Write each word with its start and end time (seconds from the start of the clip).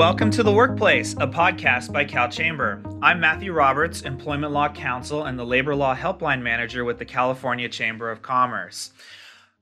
Welcome 0.00 0.30
to 0.30 0.42
The 0.42 0.50
Workplace, 0.50 1.12
a 1.20 1.26
podcast 1.26 1.92
by 1.92 2.06
Cal 2.06 2.26
Chamber. 2.26 2.82
I'm 3.02 3.20
Matthew 3.20 3.52
Roberts, 3.52 4.00
Employment 4.00 4.50
Law 4.50 4.70
Counsel 4.70 5.24
and 5.24 5.38
the 5.38 5.44
Labor 5.44 5.74
Law 5.74 5.94
Helpline 5.94 6.40
Manager 6.40 6.86
with 6.86 6.98
the 6.98 7.04
California 7.04 7.68
Chamber 7.68 8.10
of 8.10 8.22
Commerce. 8.22 8.92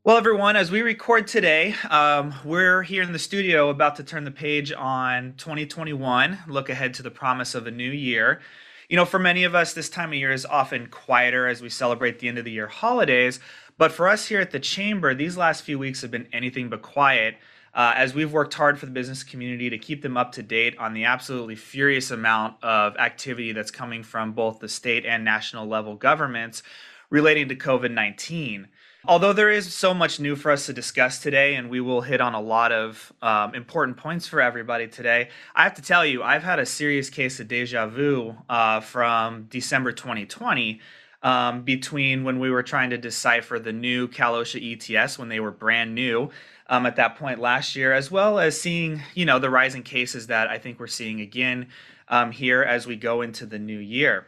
Well, 0.04 0.16
everyone, 0.16 0.54
as 0.54 0.70
we 0.70 0.82
record 0.82 1.26
today, 1.26 1.74
um, 1.90 2.32
we're 2.44 2.84
here 2.84 3.02
in 3.02 3.12
the 3.12 3.18
studio 3.18 3.68
about 3.68 3.96
to 3.96 4.04
turn 4.04 4.22
the 4.22 4.30
page 4.30 4.72
on 4.72 5.34
2021, 5.38 6.38
look 6.46 6.68
ahead 6.68 6.94
to 6.94 7.02
the 7.02 7.10
promise 7.10 7.56
of 7.56 7.66
a 7.66 7.72
new 7.72 7.90
year. 7.90 8.40
You 8.88 8.94
know, 8.94 9.04
for 9.04 9.18
many 9.18 9.42
of 9.42 9.56
us, 9.56 9.72
this 9.72 9.90
time 9.90 10.10
of 10.10 10.14
year 10.14 10.30
is 10.30 10.46
often 10.46 10.86
quieter 10.86 11.48
as 11.48 11.62
we 11.62 11.68
celebrate 11.68 12.20
the 12.20 12.28
end 12.28 12.38
of 12.38 12.44
the 12.44 12.52
year 12.52 12.68
holidays. 12.68 13.40
But 13.76 13.90
for 13.90 14.06
us 14.06 14.26
here 14.26 14.40
at 14.40 14.52
the 14.52 14.60
Chamber, 14.60 15.14
these 15.14 15.36
last 15.36 15.64
few 15.64 15.80
weeks 15.80 16.02
have 16.02 16.12
been 16.12 16.28
anything 16.32 16.68
but 16.68 16.82
quiet 16.82 17.34
uh, 17.74 17.92
as 17.96 18.14
we've 18.14 18.32
worked 18.32 18.54
hard 18.54 18.78
for 18.78 18.86
the 18.86 18.92
business 18.92 19.22
community 19.22 19.70
to 19.70 19.78
keep 19.78 20.02
them 20.02 20.16
up 20.16 20.32
to 20.32 20.42
date 20.42 20.76
on 20.78 20.94
the 20.94 21.04
absolutely 21.04 21.56
furious 21.56 22.10
amount 22.10 22.62
of 22.62 22.96
activity 22.96 23.52
that's 23.52 23.70
coming 23.70 24.02
from 24.02 24.32
both 24.32 24.58
the 24.58 24.68
state 24.68 25.04
and 25.06 25.24
national 25.24 25.66
level 25.66 25.94
governments 25.94 26.62
relating 27.10 27.48
to 27.48 27.56
COVID 27.56 27.90
19. 27.90 28.68
Although 29.04 29.32
there 29.32 29.50
is 29.50 29.72
so 29.72 29.94
much 29.94 30.18
new 30.18 30.34
for 30.34 30.50
us 30.50 30.66
to 30.66 30.72
discuss 30.72 31.20
today, 31.20 31.54
and 31.54 31.70
we 31.70 31.80
will 31.80 32.00
hit 32.00 32.20
on 32.20 32.34
a 32.34 32.40
lot 32.40 32.72
of 32.72 33.12
um, 33.22 33.54
important 33.54 33.96
points 33.96 34.26
for 34.26 34.40
everybody 34.40 34.88
today, 34.88 35.28
I 35.54 35.62
have 35.62 35.74
to 35.74 35.82
tell 35.82 36.04
you, 36.04 36.22
I've 36.22 36.42
had 36.42 36.58
a 36.58 36.66
serious 36.66 37.08
case 37.08 37.38
of 37.38 37.48
deja 37.48 37.86
vu 37.86 38.36
uh, 38.48 38.80
from 38.80 39.44
December 39.44 39.92
2020 39.92 40.80
um, 41.22 41.62
between 41.62 42.24
when 42.24 42.38
we 42.38 42.50
were 42.50 42.62
trying 42.62 42.90
to 42.90 42.98
decipher 42.98 43.58
the 43.58 43.72
new 43.72 44.08
Cal 44.08 44.34
OSHA 44.34 44.96
ETS 44.96 45.18
when 45.18 45.28
they 45.28 45.40
were 45.40 45.50
brand 45.50 45.94
new 45.94 46.30
um, 46.68 46.86
at 46.86 46.96
that 46.96 47.16
point 47.16 47.38
last 47.38 47.76
year, 47.76 47.92
as 47.92 48.10
well 48.10 48.38
as 48.38 48.60
seeing 48.60 49.02
you 49.14 49.24
know 49.24 49.38
the 49.38 49.50
rising 49.50 49.82
cases 49.82 50.26
that 50.28 50.48
I 50.48 50.58
think 50.58 50.78
we're 50.78 50.86
seeing 50.86 51.20
again 51.20 51.68
um, 52.08 52.30
here 52.30 52.62
as 52.62 52.86
we 52.86 52.96
go 52.96 53.22
into 53.22 53.46
the 53.46 53.58
new 53.58 53.78
year. 53.78 54.26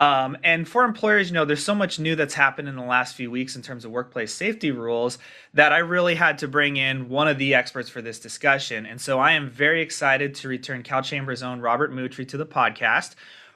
Um, 0.00 0.36
and 0.42 0.68
for 0.68 0.84
employers, 0.84 1.28
you 1.28 1.34
know, 1.34 1.44
there's 1.44 1.64
so 1.64 1.74
much 1.74 2.00
new 2.00 2.16
that's 2.16 2.34
happened 2.34 2.68
in 2.68 2.74
the 2.74 2.82
last 2.82 3.14
few 3.14 3.30
weeks 3.30 3.54
in 3.54 3.62
terms 3.62 3.84
of 3.84 3.92
workplace 3.92 4.34
safety 4.34 4.72
rules 4.72 5.18
that 5.54 5.72
I 5.72 5.78
really 5.78 6.16
had 6.16 6.38
to 6.38 6.48
bring 6.48 6.76
in 6.76 7.08
one 7.08 7.28
of 7.28 7.38
the 7.38 7.54
experts 7.54 7.88
for 7.88 8.02
this 8.02 8.18
discussion. 8.18 8.86
And 8.86 9.00
so 9.00 9.20
I 9.20 9.32
am 9.32 9.48
very 9.48 9.80
excited 9.80 10.34
to 10.36 10.48
return 10.48 10.82
Cal 10.82 11.02
Chamber's 11.02 11.44
own 11.44 11.60
Robert 11.60 11.92
Moutrie 11.92 12.28
to 12.28 12.36
the 12.36 12.46
podcast. 12.46 13.14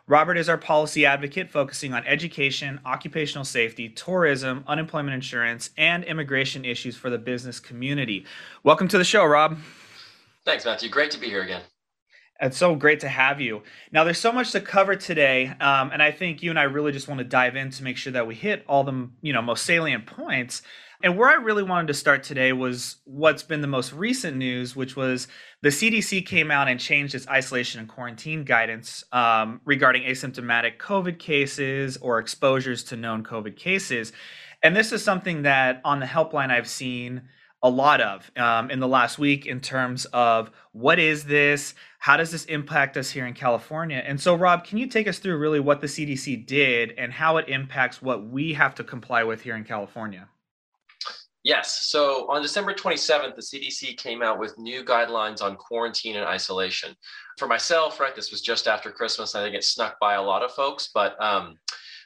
Robert 0.08 0.38
is 0.38 0.48
our 0.48 0.56
policy 0.56 1.04
advocate 1.04 1.50
focusing 1.50 1.92
on 1.92 2.02
education, 2.06 2.80
occupational 2.86 3.44
safety, 3.44 3.90
tourism, 3.90 4.64
unemployment 4.66 5.14
insurance, 5.14 5.68
and 5.76 6.02
immigration 6.02 6.64
issues 6.64 6.96
for 6.96 7.10
the 7.10 7.18
business 7.18 7.60
community. 7.60 8.24
Welcome 8.62 8.88
to 8.88 8.96
the 8.96 9.04
show, 9.04 9.26
Rob. 9.26 9.58
Thanks, 10.46 10.64
Matthew. 10.64 10.88
Great 10.88 11.10
to 11.10 11.20
be 11.20 11.26
here 11.26 11.42
again. 11.42 11.60
It's 12.40 12.56
so 12.56 12.74
great 12.74 13.00
to 13.00 13.08
have 13.08 13.38
you. 13.42 13.62
Now, 13.92 14.04
there's 14.04 14.16
so 14.16 14.32
much 14.32 14.52
to 14.52 14.62
cover 14.62 14.96
today, 14.96 15.48
um, 15.60 15.90
and 15.92 16.02
I 16.02 16.10
think 16.10 16.42
you 16.42 16.48
and 16.48 16.58
I 16.58 16.62
really 16.62 16.92
just 16.92 17.06
want 17.06 17.18
to 17.18 17.24
dive 17.24 17.54
in 17.54 17.68
to 17.72 17.82
make 17.82 17.98
sure 17.98 18.12
that 18.14 18.26
we 18.26 18.34
hit 18.34 18.64
all 18.66 18.84
the 18.84 19.10
you 19.20 19.34
know 19.34 19.42
most 19.42 19.66
salient 19.66 20.06
points. 20.06 20.62
And 21.00 21.16
where 21.16 21.28
I 21.28 21.34
really 21.34 21.62
wanted 21.62 21.86
to 21.88 21.94
start 21.94 22.24
today 22.24 22.52
was 22.52 22.96
what's 23.04 23.44
been 23.44 23.60
the 23.60 23.68
most 23.68 23.92
recent 23.92 24.36
news, 24.36 24.74
which 24.74 24.96
was 24.96 25.28
the 25.62 25.68
CDC 25.68 26.26
came 26.26 26.50
out 26.50 26.66
and 26.66 26.80
changed 26.80 27.14
its 27.14 27.28
isolation 27.28 27.78
and 27.78 27.88
quarantine 27.88 28.42
guidance 28.42 29.04
um, 29.12 29.60
regarding 29.64 30.02
asymptomatic 30.02 30.78
COVID 30.78 31.20
cases 31.20 31.98
or 31.98 32.18
exposures 32.18 32.82
to 32.84 32.96
known 32.96 33.22
COVID 33.22 33.54
cases. 33.56 34.12
And 34.60 34.74
this 34.74 34.90
is 34.90 35.04
something 35.04 35.42
that 35.42 35.80
on 35.84 36.00
the 36.00 36.06
helpline 36.06 36.50
I've 36.50 36.68
seen 36.68 37.22
a 37.62 37.70
lot 37.70 38.00
of 38.00 38.28
um, 38.36 38.68
in 38.68 38.80
the 38.80 38.88
last 38.88 39.20
week 39.20 39.46
in 39.46 39.60
terms 39.60 40.04
of 40.06 40.50
what 40.72 40.98
is 40.98 41.24
this? 41.24 41.74
How 42.00 42.16
does 42.16 42.32
this 42.32 42.44
impact 42.46 42.96
us 42.96 43.10
here 43.10 43.26
in 43.26 43.34
California? 43.34 44.02
And 44.04 44.20
so, 44.20 44.34
Rob, 44.34 44.64
can 44.64 44.78
you 44.78 44.88
take 44.88 45.06
us 45.06 45.20
through 45.20 45.38
really 45.38 45.60
what 45.60 45.80
the 45.80 45.86
CDC 45.86 46.44
did 46.44 46.92
and 46.98 47.12
how 47.12 47.36
it 47.36 47.48
impacts 47.48 48.02
what 48.02 48.26
we 48.26 48.54
have 48.54 48.74
to 48.76 48.84
comply 48.84 49.22
with 49.22 49.42
here 49.42 49.54
in 49.54 49.62
California? 49.62 50.28
Yes. 51.48 51.88
So 51.88 52.30
on 52.30 52.42
December 52.42 52.74
27th, 52.74 53.34
the 53.34 53.40
CDC 53.40 53.96
came 53.96 54.22
out 54.22 54.38
with 54.38 54.58
new 54.58 54.84
guidelines 54.84 55.40
on 55.40 55.56
quarantine 55.56 56.16
and 56.16 56.26
isolation. 56.26 56.94
For 57.38 57.48
myself, 57.48 57.98
right, 57.98 58.14
this 58.14 58.30
was 58.30 58.42
just 58.42 58.68
after 58.68 58.90
Christmas. 58.90 59.34
I 59.34 59.42
think 59.42 59.54
it 59.54 59.64
snuck 59.64 59.98
by 59.98 60.16
a 60.16 60.22
lot 60.22 60.42
of 60.42 60.52
folks, 60.52 60.90
but 60.92 61.16
um, 61.24 61.56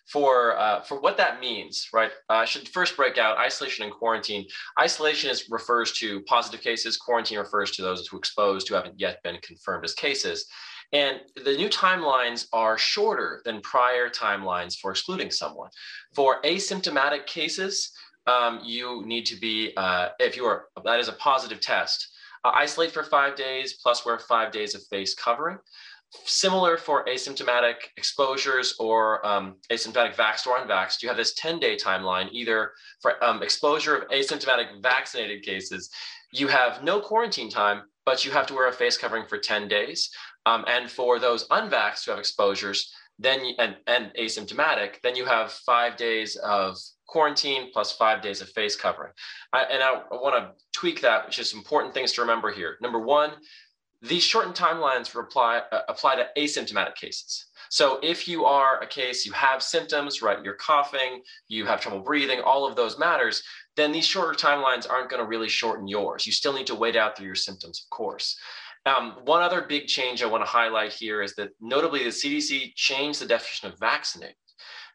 for 0.07 0.57
uh, 0.57 0.83
for 0.83 1.01
what 1.01 1.17
that 1.17 1.41
means, 1.41 1.89
right? 1.93 2.13
Uh, 2.31 2.35
I 2.35 2.45
should 2.45 2.69
first 2.69 2.97
break 2.97 3.19
out 3.19 3.37
isolation 3.37 3.85
and 3.85 3.93
quarantine. 3.93 4.47
Isolation 4.81 5.29
is 5.29 5.51
refers 5.51 5.91
to 5.95 6.21
positive 6.21 6.61
cases. 6.61 6.97
Quarantine 6.97 7.39
refers 7.39 7.73
to 7.73 7.83
those 7.83 8.07
who 8.07 8.19
exposed 8.19 8.69
who 8.69 8.77
haven't 8.77 9.01
yet 9.01 9.25
been 9.25 9.39
confirmed 9.43 9.85
as 9.85 9.93
cases. 9.93 10.47
And 10.93 11.21
the 11.35 11.57
new 11.57 11.69
timelines 11.69 12.47
are 12.53 12.79
shorter 12.79 13.43
than 13.45 13.61
prior 13.63 14.09
timelines 14.09 14.79
for 14.79 14.93
excluding 14.93 15.33
someone. 15.33 15.71
For 16.15 16.41
asymptomatic 16.43 17.27
cases, 17.27 17.93
um, 18.27 18.61
you 18.65 19.03
need 19.07 19.27
to 19.27 19.37
be, 19.37 19.73
uh, 19.77 20.09
if 20.19 20.37
you 20.37 20.45
are, 20.45 20.67
that 20.85 21.01
is 21.01 21.09
a 21.09 21.13
positive 21.15 21.61
test, 21.61 22.09
uh, 22.45 22.53
isolate 22.55 22.93
for 22.93 23.03
five 23.03 23.37
days 23.37 23.75
plus 23.75 24.05
wear 24.05 24.19
five 24.19 24.53
days 24.53 24.75
of 24.75 24.83
face 24.85 25.15
covering. 25.15 25.59
Similar 26.25 26.77
for 26.77 27.07
asymptomatic 27.07 27.77
exposures 27.97 28.75
or 28.79 29.25
um, 29.27 29.57
asymptomatic 29.71 30.15
vaxxed 30.15 30.47
or 30.47 30.59
unvaxxed, 30.59 31.03
you 31.03 31.09
have 31.09 31.17
this 31.17 31.35
10 31.35 31.59
day 31.59 31.77
timeline, 31.77 32.29
either 32.33 32.73
for 33.01 33.23
um, 33.25 33.43
exposure 33.43 33.97
of 33.97 34.09
asymptomatic 34.11 34.83
vaccinated 34.83 35.43
cases, 35.43 35.91
you 36.33 36.49
have 36.49 36.83
no 36.83 37.01
quarantine 37.01 37.51
time, 37.51 37.83
but 38.05 38.25
you 38.25 38.31
have 38.31 38.47
to 38.47 38.55
wear 38.55 38.69
a 38.69 38.73
face 38.73 38.99
covering 38.99 39.27
for 39.27 39.39
10 39.39 39.69
days. 39.69 40.11
Um, 40.45 40.65
and 40.67 40.91
for 40.91 41.19
those 41.19 41.47
unvaxxed 41.49 42.05
who 42.05 42.11
have 42.11 42.21
exposures, 42.21 42.93
then 43.19 43.41
and, 43.59 43.77
and 43.87 44.13
asymptomatic, 44.19 45.01
then 45.03 45.15
you 45.15 45.25
have 45.25 45.53
five 45.53 45.97
days 45.97 46.37
of 46.37 46.77
quarantine 47.13 47.69
plus 47.75 47.93
five 47.93 48.23
days 48.23 48.41
of 48.41 48.49
face 48.49 48.75
covering. 48.75 49.13
I, 49.53 49.65
and 49.65 49.83
I, 49.83 50.01
I 50.11 50.15
want 50.15 50.35
to 50.35 50.53
tweak 50.73 51.03
that, 51.03 51.27
which 51.27 51.39
is 51.39 51.53
important 51.53 51.93
things 51.93 52.13
to 52.13 52.23
remember 52.23 52.51
here. 52.51 52.79
Number 52.81 52.99
one, 52.99 53.33
these 54.01 54.23
shortened 54.23 54.57
timelines 54.57 55.15
apply, 55.15 55.61
uh, 55.71 55.83
apply 55.91 56.17
to 56.17 56.27
asymptomatic 56.39 56.95
cases. 56.95 57.47
So 57.69 57.99
if 58.03 58.27
you 58.27 58.47
are 58.47 58.81
a 58.83 58.87
case, 58.87 59.27
you 59.27 59.33
have 59.33 59.63
symptoms, 59.63 60.23
right? 60.23 60.43
You're 60.43 60.55
coughing, 60.55 61.23
you 61.49 61.67
have 61.67 61.83
trouble 61.83 62.01
breathing, 62.01 62.41
all 62.41 62.67
of 62.67 62.77
those 62.77 62.99
matters, 62.99 63.43
then 63.77 63.93
these 63.93 64.07
shorter 64.07 64.35
timelines 64.35 64.91
aren't 64.91 65.11
going 65.11 65.23
to 65.23 65.29
really 65.29 65.49
shorten 65.49 65.87
yours. 65.87 66.27
You 66.27 66.33
still 66.33 66.55
need 66.55 66.67
to 66.69 66.75
wait 66.75 66.97
out 66.97 67.17
through 67.17 67.27
your 67.27 67.35
symptoms, 67.35 67.85
of 67.85 67.95
course. 67.95 68.39
Um, 68.87 69.19
one 69.25 69.43
other 69.43 69.63
big 69.63 69.87
change 69.87 70.23
I 70.23 70.27
want 70.27 70.45
to 70.45 70.51
highlight 70.51 70.93
here 70.93 71.23
is 71.23 71.35
that 71.35 71.51
notably 71.61 72.05
the 72.05 72.11
CDC 72.11 72.75
changed 72.75 73.21
the 73.21 73.27
definition 73.27 73.71
of 73.71 73.79
vaccinated. 73.79 74.37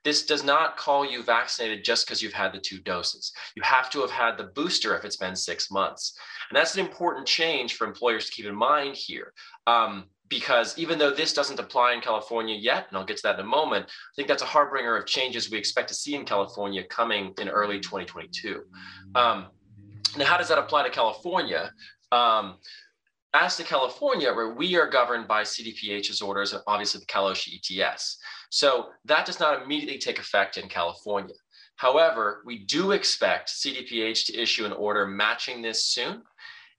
This 0.03 0.25
does 0.25 0.43
not 0.43 0.77
call 0.77 1.05
you 1.05 1.23
vaccinated 1.23 1.83
just 1.83 2.05
because 2.05 2.21
you've 2.21 2.33
had 2.33 2.53
the 2.53 2.59
two 2.59 2.79
doses. 2.79 3.33
You 3.55 3.63
have 3.63 3.89
to 3.91 4.01
have 4.01 4.11
had 4.11 4.37
the 4.37 4.45
booster 4.55 4.95
if 4.95 5.03
it's 5.03 5.17
been 5.17 5.35
six 5.35 5.69
months. 5.69 6.17
And 6.49 6.55
that's 6.55 6.75
an 6.75 6.85
important 6.85 7.27
change 7.27 7.75
for 7.75 7.85
employers 7.85 8.25
to 8.25 8.31
keep 8.31 8.45
in 8.45 8.55
mind 8.55 8.95
here. 8.95 9.33
Um, 9.65 10.05
because 10.29 10.77
even 10.77 10.99
though 10.99 11.11
this 11.11 11.33
doesn't 11.33 11.59
apply 11.59 11.93
in 11.93 12.01
California 12.01 12.55
yet, 12.55 12.87
and 12.89 12.97
I'll 12.97 13.05
get 13.05 13.17
to 13.17 13.23
that 13.23 13.35
in 13.35 13.45
a 13.45 13.47
moment, 13.47 13.85
I 13.85 14.13
think 14.15 14.27
that's 14.27 14.43
a 14.43 14.47
harbinger 14.47 14.97
of 14.97 15.05
changes 15.05 15.49
we 15.49 15.57
expect 15.57 15.87
to 15.89 15.93
see 15.93 16.15
in 16.15 16.25
California 16.25 16.83
coming 16.83 17.33
in 17.39 17.47
early 17.49 17.79
2022. 17.79 18.63
Um, 19.15 19.47
now, 20.17 20.25
how 20.25 20.37
does 20.37 20.49
that 20.49 20.57
apply 20.57 20.83
to 20.83 20.89
California? 20.89 21.71
Um, 22.11 22.55
as 23.33 23.57
to 23.57 23.63
California, 23.63 24.33
where 24.33 24.53
we 24.53 24.75
are 24.77 24.89
governed 24.89 25.27
by 25.27 25.43
CDPH's 25.43 26.21
orders 26.21 26.53
and 26.53 26.63
obviously 26.65 26.99
the 26.99 27.05
Cal 27.05 27.25
OSHA 27.25 27.81
ETS. 27.81 28.17
So 28.49 28.89
that 29.05 29.25
does 29.25 29.39
not 29.39 29.61
immediately 29.61 29.99
take 29.99 30.19
effect 30.19 30.57
in 30.57 30.69
California. 30.69 31.35
However, 31.75 32.41
we 32.45 32.65
do 32.65 32.91
expect 32.91 33.49
CDPH 33.49 34.25
to 34.25 34.37
issue 34.39 34.65
an 34.65 34.73
order 34.73 35.05
matching 35.05 35.61
this 35.61 35.85
soon. 35.85 36.23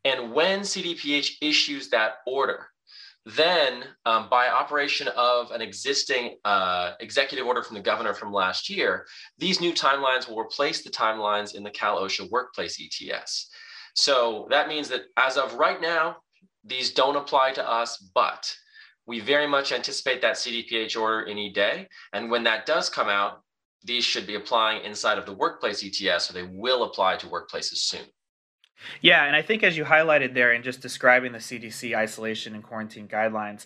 And 0.05 0.33
when 0.33 0.61
CDPH 0.61 1.37
issues 1.41 1.91
that 1.91 2.17
order, 2.27 2.69
then 3.25 3.85
um, 4.07 4.29
by 4.31 4.49
operation 4.49 5.09
of 5.09 5.51
an 5.51 5.61
existing 5.61 6.37
uh, 6.45 6.95
executive 7.01 7.47
order 7.47 7.63
from 7.63 7.75
the 7.77 7.83
governor 7.83 8.15
from 8.15 8.33
last 8.33 8.71
year, 8.71 9.07
these 9.37 9.61
new 9.61 9.73
timelines 9.73 10.29
will 10.29 10.39
replace 10.39 10.83
the 10.83 10.91
timelines 10.91 11.55
in 11.55 11.63
the 11.63 11.71
Cal 11.71 12.01
OSHA 12.01 12.31
workplace 12.31 12.81
ETS. 12.81 13.51
So 13.95 14.47
that 14.51 14.69
means 14.69 14.89
that 14.89 15.03
as 15.17 15.37
of 15.37 15.55
right 15.55 15.81
now, 15.81 16.17
these 16.65 16.93
don't 16.93 17.17
apply 17.17 17.53
to 17.53 17.69
us, 17.69 17.99
but 18.15 18.53
we 19.09 19.21
very 19.21 19.47
much 19.47 19.73
anticipate 19.73 20.21
that 20.21 20.37
CDPH 20.37 21.01
order 21.01 21.27
any 21.27 21.51
day. 21.51 21.89
And 22.13 22.31
when 22.31 22.45
that 22.45 22.67
does 22.67 22.91
come 22.91 23.09
out, 23.09 23.41
these 23.83 24.05
should 24.05 24.27
be 24.27 24.35
applying 24.35 24.85
inside 24.85 25.17
of 25.17 25.25
the 25.25 25.33
workplace 25.33 25.83
ETS, 25.83 26.27
so 26.27 26.35
they 26.35 26.43
will 26.43 26.85
apply 26.85 27.17
to 27.17 27.27
workplaces 27.27 27.79
soon. 27.79 28.05
Yeah, 29.01 29.25
and 29.25 29.35
I 29.35 29.41
think 29.41 29.63
as 29.63 29.79
you 29.79 29.85
highlighted 29.85 30.35
there 30.35 30.53
in 30.53 30.63
just 30.63 30.81
describing 30.81 31.33
the 31.33 31.39
CDC 31.39 31.97
isolation 31.97 32.55
and 32.55 32.63
quarantine 32.63 33.09
guidelines, 33.09 33.65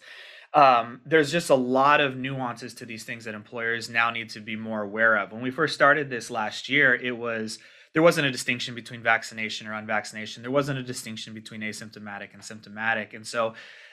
um, 0.54 1.00
there's 1.04 1.32
just 1.32 1.50
a 1.50 1.56
lot 1.56 2.00
of 2.00 2.16
nuances 2.16 2.72
to 2.74 2.86
these 2.86 3.02
things 3.02 3.24
that 3.24 3.34
employers 3.34 3.90
now 3.90 4.10
need 4.10 4.30
to 4.30 4.40
be 4.40 4.54
more 4.54 4.82
aware 4.82 5.16
of. 5.16 5.32
When 5.32 5.42
we 5.42 5.50
first 5.50 5.74
started 5.74 6.08
this 6.08 6.30
last 6.30 6.68
year, 6.68 6.94
it 6.94 7.16
was 7.16 7.58
there 7.94 8.02
wasn't 8.02 8.26
a 8.26 8.30
distinction 8.30 8.74
between 8.74 9.02
vaccination 9.02 9.66
or 9.66 9.72
unvaccination. 9.72 10.40
There 10.40 10.50
wasn't 10.50 10.78
a 10.78 10.82
distinction 10.82 11.34
between 11.34 11.60
asymptomatic 11.60 12.32
and 12.32 12.42
symptomatic. 12.42 13.12
And 13.12 13.26
so 13.26 13.52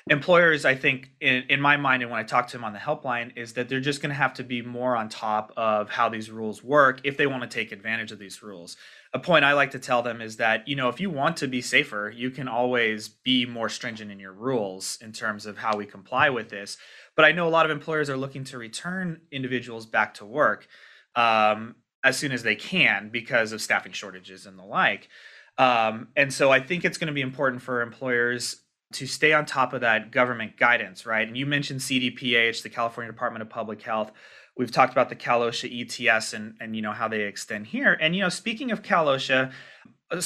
employers, 0.09 0.63
I 0.63 0.75
think, 0.75 1.11
in, 1.19 1.43
in 1.49 1.59
my 1.59 1.75
mind, 1.75 2.01
and 2.01 2.09
when 2.09 2.19
I 2.19 2.23
talk 2.23 2.47
to 2.47 2.53
them 2.53 2.63
on 2.63 2.71
the 2.71 2.79
helpline, 2.79 3.35
is 3.35 3.53
that 3.53 3.67
they're 3.67 3.81
just 3.81 4.01
going 4.01 4.11
to 4.11 4.15
have 4.15 4.33
to 4.35 4.43
be 4.43 4.61
more 4.61 4.95
on 4.95 5.09
top 5.09 5.51
of 5.57 5.89
how 5.89 6.07
these 6.07 6.31
rules 6.31 6.63
work 6.63 7.01
if 7.03 7.17
they 7.17 7.27
want 7.27 7.43
to 7.43 7.49
take 7.49 7.73
advantage 7.73 8.13
of 8.13 8.19
these 8.19 8.41
rules. 8.41 8.77
A 9.13 9.19
point 9.19 9.43
I 9.43 9.51
like 9.51 9.71
to 9.71 9.79
tell 9.79 10.01
them 10.01 10.21
is 10.21 10.37
that, 10.37 10.65
you 10.65 10.77
know, 10.77 10.87
if 10.87 11.01
you 11.01 11.09
want 11.09 11.35
to 11.37 11.47
be 11.47 11.61
safer, 11.61 12.13
you 12.15 12.31
can 12.31 12.47
always 12.47 13.09
be 13.09 13.45
more 13.45 13.67
stringent 13.67 14.11
in 14.11 14.19
your 14.19 14.33
rules 14.33 14.97
in 15.01 15.11
terms 15.11 15.45
of 15.45 15.57
how 15.57 15.75
we 15.75 15.85
comply 15.85 16.29
with 16.29 16.49
this. 16.49 16.77
But 17.17 17.25
I 17.25 17.33
know 17.33 17.47
a 17.47 17.49
lot 17.49 17.65
of 17.65 17.71
employers 17.71 18.09
are 18.09 18.17
looking 18.17 18.45
to 18.45 18.57
return 18.57 19.21
individuals 19.29 19.85
back 19.85 20.13
to 20.15 20.25
work. 20.25 20.67
Um, 21.15 21.75
as 22.03 22.17
soon 22.17 22.31
as 22.31 22.43
they 22.43 22.55
can 22.55 23.09
because 23.09 23.51
of 23.51 23.61
staffing 23.61 23.91
shortages 23.91 24.45
and 24.45 24.57
the 24.57 24.63
like. 24.63 25.09
Um, 25.57 26.07
and 26.15 26.33
so 26.33 26.51
I 26.51 26.61
think 26.61 26.85
it's 26.85 26.97
going 26.97 27.07
to 27.07 27.13
be 27.13 27.21
important 27.21 27.61
for 27.61 27.81
employers 27.81 28.61
to 28.93 29.05
stay 29.05 29.33
on 29.33 29.45
top 29.45 29.73
of 29.73 29.81
that 29.81 30.11
government 30.11 30.57
guidance, 30.57 31.05
right? 31.05 31.27
And 31.27 31.37
you 31.37 31.45
mentioned 31.45 31.81
CDPH, 31.81 32.63
the 32.63 32.69
California 32.69 33.11
Department 33.11 33.43
of 33.43 33.49
Public 33.49 33.81
Health. 33.81 34.11
We've 34.57 34.71
talked 34.71 34.91
about 34.91 35.09
the 35.09 35.15
Cal 35.15 35.41
OSHA 35.41 36.09
ETS 36.09 36.33
and, 36.33 36.55
and 36.59 36.75
you 36.75 36.81
know 36.81 36.91
how 36.91 37.07
they 37.07 37.21
extend 37.21 37.67
here. 37.67 37.93
And 37.93 38.15
you 38.15 38.21
know, 38.21 38.29
speaking 38.29 38.71
of 38.71 38.81
Cal 38.81 39.05
OSHA, 39.05 39.51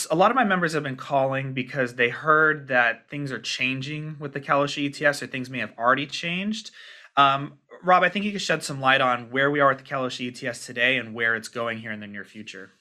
a 0.09 0.15
lot 0.15 0.31
of 0.31 0.35
my 0.35 0.45
members 0.45 0.73
have 0.73 0.83
been 0.83 0.95
calling 0.95 1.53
because 1.53 1.95
they 1.95 2.09
heard 2.09 2.69
that 2.69 3.09
things 3.09 3.31
are 3.31 3.39
changing 3.39 4.15
with 4.19 4.31
the 4.31 4.39
Cal 4.39 4.63
OSHA 4.63 5.01
ETS, 5.01 5.21
or 5.21 5.27
things 5.27 5.49
may 5.49 5.59
have 5.59 5.73
already 5.77 6.07
changed. 6.07 6.71
Um, 7.17 7.59
Rob, 7.83 8.01
I 8.01 8.09
think 8.09 8.23
you 8.23 8.31
could 8.31 8.41
shed 8.41 8.63
some 8.63 8.79
light 8.79 9.01
on 9.01 9.29
where 9.29 9.51
we 9.51 9.59
are 9.59 9.69
with 9.69 9.79
the 9.79 9.83
Cal 9.83 10.03
OSHA 10.03 10.43
ETS 10.43 10.65
today 10.65 10.97
and 10.97 11.13
where 11.13 11.35
it's 11.35 11.49
going 11.49 11.79
here 11.79 11.91
in 11.91 11.99
the 11.99 12.07
near 12.07 12.23
future. 12.23 12.71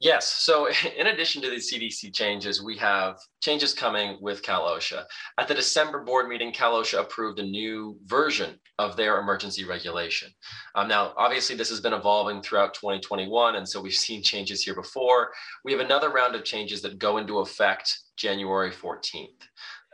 Yes. 0.00 0.26
So, 0.26 0.68
in 0.98 1.06
addition 1.06 1.42
to 1.42 1.50
the 1.50 1.56
CDC 1.56 2.14
changes, 2.14 2.62
we 2.62 2.78
have 2.78 3.18
changes 3.42 3.74
coming 3.74 4.18
with 4.20 4.42
Cal 4.42 4.62
OSHA. 4.62 5.04
At 5.38 5.48
the 5.48 5.54
December 5.54 6.02
board 6.02 6.28
meeting, 6.28 6.50
Cal 6.50 6.74
OSHA 6.74 7.00
approved 7.00 7.38
a 7.38 7.42
new 7.42 7.98
version 8.06 8.58
of 8.78 8.96
their 8.96 9.20
emergency 9.20 9.64
regulation. 9.64 10.30
Um, 10.74 10.88
now, 10.88 11.12
obviously, 11.16 11.54
this 11.54 11.68
has 11.68 11.80
been 11.80 11.92
evolving 11.92 12.42
throughout 12.42 12.74
2021, 12.74 13.56
and 13.56 13.68
so 13.68 13.80
we've 13.80 13.92
seen 13.92 14.22
changes 14.22 14.62
here 14.62 14.74
before. 14.74 15.30
We 15.64 15.72
have 15.72 15.80
another 15.80 16.10
round 16.10 16.34
of 16.34 16.44
changes 16.44 16.80
that 16.82 16.98
go 16.98 17.18
into 17.18 17.38
effect 17.38 17.98
January 18.16 18.70
14th. 18.70 19.28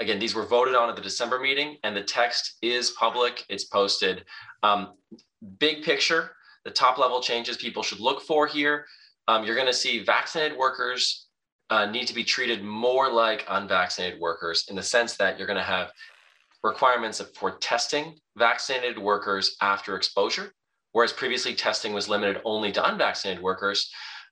Again, 0.00 0.18
these 0.18 0.34
were 0.34 0.46
voted 0.46 0.74
on 0.74 0.88
at 0.88 0.96
the 0.96 1.02
December 1.02 1.38
meeting, 1.38 1.76
and 1.84 1.94
the 1.94 2.02
text 2.02 2.56
is 2.62 2.90
public. 2.92 3.44
It's 3.50 3.64
posted. 3.64 4.24
Um, 4.62 4.94
big 5.58 5.82
picture, 5.82 6.32
the 6.64 6.70
top 6.70 6.98
level 6.98 7.20
changes 7.20 7.58
people 7.58 7.82
should 7.82 8.00
look 8.00 8.22
for 8.22 8.46
here. 8.46 8.86
Um, 9.28 9.44
you're 9.44 9.54
going 9.54 9.66
to 9.66 9.74
see 9.74 10.02
vaccinated 10.02 10.56
workers 10.56 11.26
uh, 11.68 11.86
need 11.86 12.06
to 12.06 12.14
be 12.14 12.24
treated 12.24 12.64
more 12.64 13.12
like 13.12 13.44
unvaccinated 13.48 14.18
workers 14.18 14.64
in 14.68 14.76
the 14.76 14.82
sense 14.82 15.16
that 15.18 15.38
you're 15.38 15.46
going 15.46 15.56
to 15.58 15.62
have 15.62 15.92
requirements 16.62 17.22
for 17.38 17.52
testing 17.58 18.16
vaccinated 18.36 18.98
workers 18.98 19.56
after 19.60 19.96
exposure, 19.96 20.52
whereas 20.92 21.12
previously 21.12 21.54
testing 21.54 21.92
was 21.92 22.08
limited 22.08 22.40
only 22.44 22.72
to 22.72 22.86
unvaccinated 22.88 23.42
workers. 23.42 23.90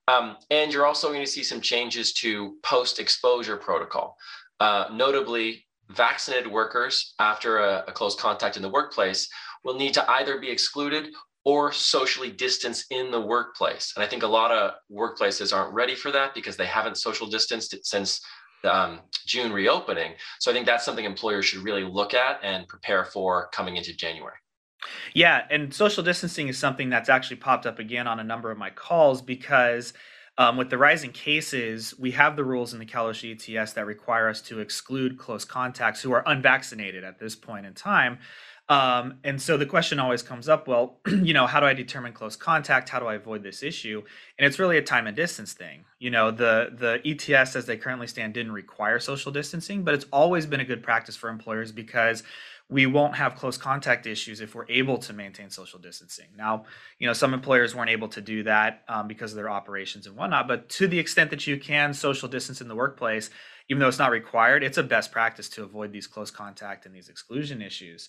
Um, 0.09 0.37
and 0.51 0.73
you're 0.73 0.87
also 0.87 1.09
going 1.09 1.25
to 1.25 1.31
see 1.31 1.45
some 1.45 1.61
changes 1.61 2.15
to 2.15 2.57
post 2.63 2.99
exposure 2.99 3.57
protocol. 3.57 4.17
Uh, 4.61 4.87
notably, 4.93 5.65
vaccinated 5.91 6.51
workers 6.51 7.15
after 7.19 7.59
a, 7.59 7.85
a 7.89 7.93
close 7.93 8.15
contact 8.15 8.57
in 8.57 8.63
the 8.63 8.69
workplace 8.69 9.29
will 9.65 9.75
need 9.75 9.95
to 9.95 10.11
either 10.13 10.39
be 10.39 10.51
excluded 10.51 11.09
or 11.45 11.73
socially 11.73 12.31
distance 12.31 12.85
in 12.91 13.11
the 13.11 13.21
workplace. 13.21 13.93
And 13.97 14.05
I 14.05 14.09
think 14.09 14.23
a 14.23 14.27
lot 14.27 14.51
of 14.51 14.73
workplaces 14.93 15.57
aren't 15.57 15.73
ready 15.73 15.95
for 15.95 16.11
that 16.11 16.35
because 16.35 16.57
they 16.57 16.67
haven't 16.67 16.99
social 16.99 17.27
distanced 17.27 17.75
since 17.85 18.21
um, 18.65 19.01
June 19.27 19.53
reopening. 19.53 20.13
So 20.41 20.51
I 20.51 20.55
think 20.55 20.67
that's 20.67 20.85
something 20.85 21.05
employers 21.05 21.47
should 21.47 21.61
really 21.61 21.85
look 21.85 22.13
at 22.13 22.41
and 22.43 22.69
prepare 22.69 23.05
for 23.05 23.49
coming 23.53 23.77
into 23.77 23.97
January. 23.97 24.35
Yeah, 25.15 25.45
and 25.51 25.73
social 25.73 26.03
distancing 26.05 26.49
is 26.49 26.59
something 26.59 26.89
that's 26.89 27.09
actually 27.09 27.37
popped 27.37 27.67
up 27.67 27.79
again 27.79 28.07
on 28.07 28.21
a 28.21 28.25
number 28.25 28.51
of 28.51 28.59
my 28.59 28.71
calls 28.71 29.23
because 29.23 29.93
um, 30.39 30.57
with 30.57 30.71
the 30.71 30.79
rising 30.79 31.11
cases, 31.11 31.93
we 31.99 32.13
have 32.13 32.37
the 32.37 32.45
rules 32.45 32.73
in 32.73 32.79
the 32.79 32.87
Cal 32.87 33.09
ETS 33.11 33.73
that 33.73 33.85
require 33.85 34.29
us 34.29 34.41
to 34.43 34.61
exclude 34.61 35.19
close 35.19 35.45
contacts 35.45 36.01
who 36.01 36.13
are 36.13 36.23
unvaccinated 36.27 37.03
at 37.03 37.19
this 37.19 37.35
point 37.35 37.67
in 37.67 37.75
time. 37.75 38.19
Um, 38.69 39.19
and 39.25 39.41
so 39.41 39.57
the 39.57 39.67
question 39.67 39.99
always 39.99 40.23
comes 40.23 40.49
up 40.49 40.69
well, 40.69 41.01
you 41.09 41.33
know, 41.33 41.47
how 41.47 41.59
do 41.59 41.67
I 41.67 41.73
determine 41.73 42.13
close 42.13 42.37
contact? 42.37 42.89
How 42.89 43.01
do 43.01 43.07
I 43.07 43.15
avoid 43.15 43.43
this 43.43 43.63
issue? 43.63 44.03
And 44.39 44.47
it's 44.47 44.59
really 44.59 44.77
a 44.77 44.83
time 44.83 45.07
and 45.07 45.17
distance 45.17 45.55
thing. 45.55 45.85
You 45.99 46.11
know, 46.11 46.31
the 46.31 46.71
the 46.73 47.01
ETS 47.05 47.57
as 47.57 47.67
they 47.67 47.77
currently 47.77 48.07
stand 48.07 48.35
didn't 48.35 48.53
require 48.53 49.01
social 49.01 49.33
distancing, 49.33 49.85
but 49.85 49.95
it's 49.95 50.07
always 50.13 50.45
been 50.47 50.61
a 50.61 50.67
good 50.67 50.83
practice 50.83 51.17
for 51.17 51.31
employers 51.31 51.73
because 51.73 52.23
we 52.71 52.85
won't 52.85 53.15
have 53.15 53.35
close 53.35 53.57
contact 53.57 54.07
issues 54.07 54.41
if 54.41 54.55
we're 54.55 54.69
able 54.69 54.99
to 54.99 55.13
maintain 55.13 55.49
social 55.49 55.79
distancing. 55.79 56.27
Now, 56.37 56.65
you 56.99 57.07
know, 57.07 57.15
some 57.15 57.33
employers 57.33 57.75
weren't 57.75 57.91
able 57.91 58.09
to 58.09 58.21
do 58.21 58.43
that 58.43 58.83
um, 58.89 59.09
because 59.09 59.33
of 59.33 59.37
their 59.37 59.49
operations 59.49 60.07
and 60.07 60.17
whatnot, 60.17 60.47
but 60.49 60.69
to 60.71 60.87
the 60.87 60.99
extent 60.99 61.31
that 61.31 61.47
you 61.47 61.59
can 61.59 61.95
social 61.95 62.29
distance 62.29 62.61
in 62.61 62.69
the 62.69 62.75
workplace, 62.75 63.31
even 63.71 63.81
though 63.81 63.89
it's 63.89 63.99
not 63.99 64.11
required, 64.11 64.63
it's 64.63 64.79
a 64.79 64.83
best 64.83 65.13
practice 65.13 65.49
to 65.51 65.63
avoid 65.63 65.93
these 65.93 66.07
close 66.07 66.31
contact 66.31 66.85
and 66.85 66.95
these 66.95 67.09
exclusion 67.09 67.63
issues. 67.63 68.09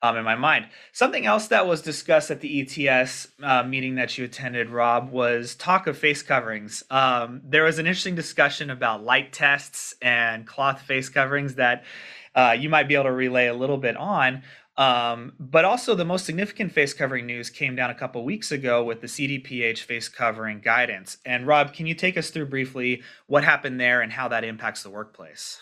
Um, 0.00 0.16
in 0.16 0.22
my 0.22 0.36
mind. 0.36 0.68
Something 0.92 1.26
else 1.26 1.48
that 1.48 1.66
was 1.66 1.82
discussed 1.82 2.30
at 2.30 2.40
the 2.40 2.60
ETS 2.88 3.32
uh, 3.42 3.64
meeting 3.64 3.96
that 3.96 4.16
you 4.16 4.26
attended, 4.26 4.70
Rob, 4.70 5.10
was 5.10 5.56
talk 5.56 5.88
of 5.88 5.98
face 5.98 6.22
coverings. 6.22 6.84
Um, 6.88 7.40
there 7.44 7.64
was 7.64 7.80
an 7.80 7.88
interesting 7.88 8.14
discussion 8.14 8.70
about 8.70 9.02
light 9.02 9.32
tests 9.32 9.96
and 10.00 10.46
cloth 10.46 10.82
face 10.82 11.08
coverings 11.08 11.56
that 11.56 11.82
uh, 12.38 12.52
you 12.52 12.68
might 12.68 12.86
be 12.86 12.94
able 12.94 13.04
to 13.04 13.12
relay 13.12 13.48
a 13.48 13.54
little 13.54 13.78
bit 13.78 13.96
on. 13.96 14.42
Um, 14.76 15.32
but 15.40 15.64
also, 15.64 15.96
the 15.96 16.04
most 16.04 16.24
significant 16.24 16.70
face 16.70 16.94
covering 16.94 17.26
news 17.26 17.50
came 17.50 17.74
down 17.74 17.90
a 17.90 17.96
couple 17.96 18.24
weeks 18.24 18.52
ago 18.52 18.84
with 18.84 19.00
the 19.00 19.08
CDPH 19.08 19.80
face 19.80 20.08
covering 20.08 20.60
guidance. 20.60 21.18
And 21.26 21.48
Rob, 21.48 21.74
can 21.74 21.86
you 21.88 21.94
take 21.94 22.16
us 22.16 22.30
through 22.30 22.46
briefly 22.46 23.02
what 23.26 23.42
happened 23.42 23.80
there 23.80 24.02
and 24.02 24.12
how 24.12 24.28
that 24.28 24.44
impacts 24.44 24.84
the 24.84 24.90
workplace? 24.90 25.58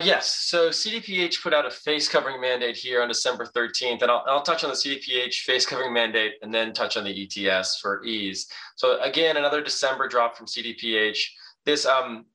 Yes. 0.00 0.28
So 0.28 0.68
CDPH 0.68 1.42
put 1.42 1.52
out 1.52 1.66
a 1.66 1.70
face 1.70 2.08
covering 2.08 2.40
mandate 2.40 2.76
here 2.76 3.02
on 3.02 3.08
December 3.08 3.46
13th. 3.46 4.02
And 4.02 4.10
I'll, 4.10 4.24
I'll, 4.28 4.42
touch 4.42 4.62
on 4.62 4.70
the 4.70 4.76
CDPH 4.76 5.42
face 5.42 5.66
covering 5.66 5.92
mandate 5.92 6.34
and 6.42 6.54
then 6.54 6.72
touch 6.72 6.96
on 6.96 7.02
the 7.02 7.28
ETS 7.48 7.80
for 7.80 8.04
ease. 8.04 8.46
So, 8.76 9.00
again, 9.00 9.38
another 9.38 9.60
December 9.60 10.06
drop 10.06 10.36
from 10.36 10.46
CDPH. 10.46 11.18
This 11.64 11.84
um, 11.84 12.26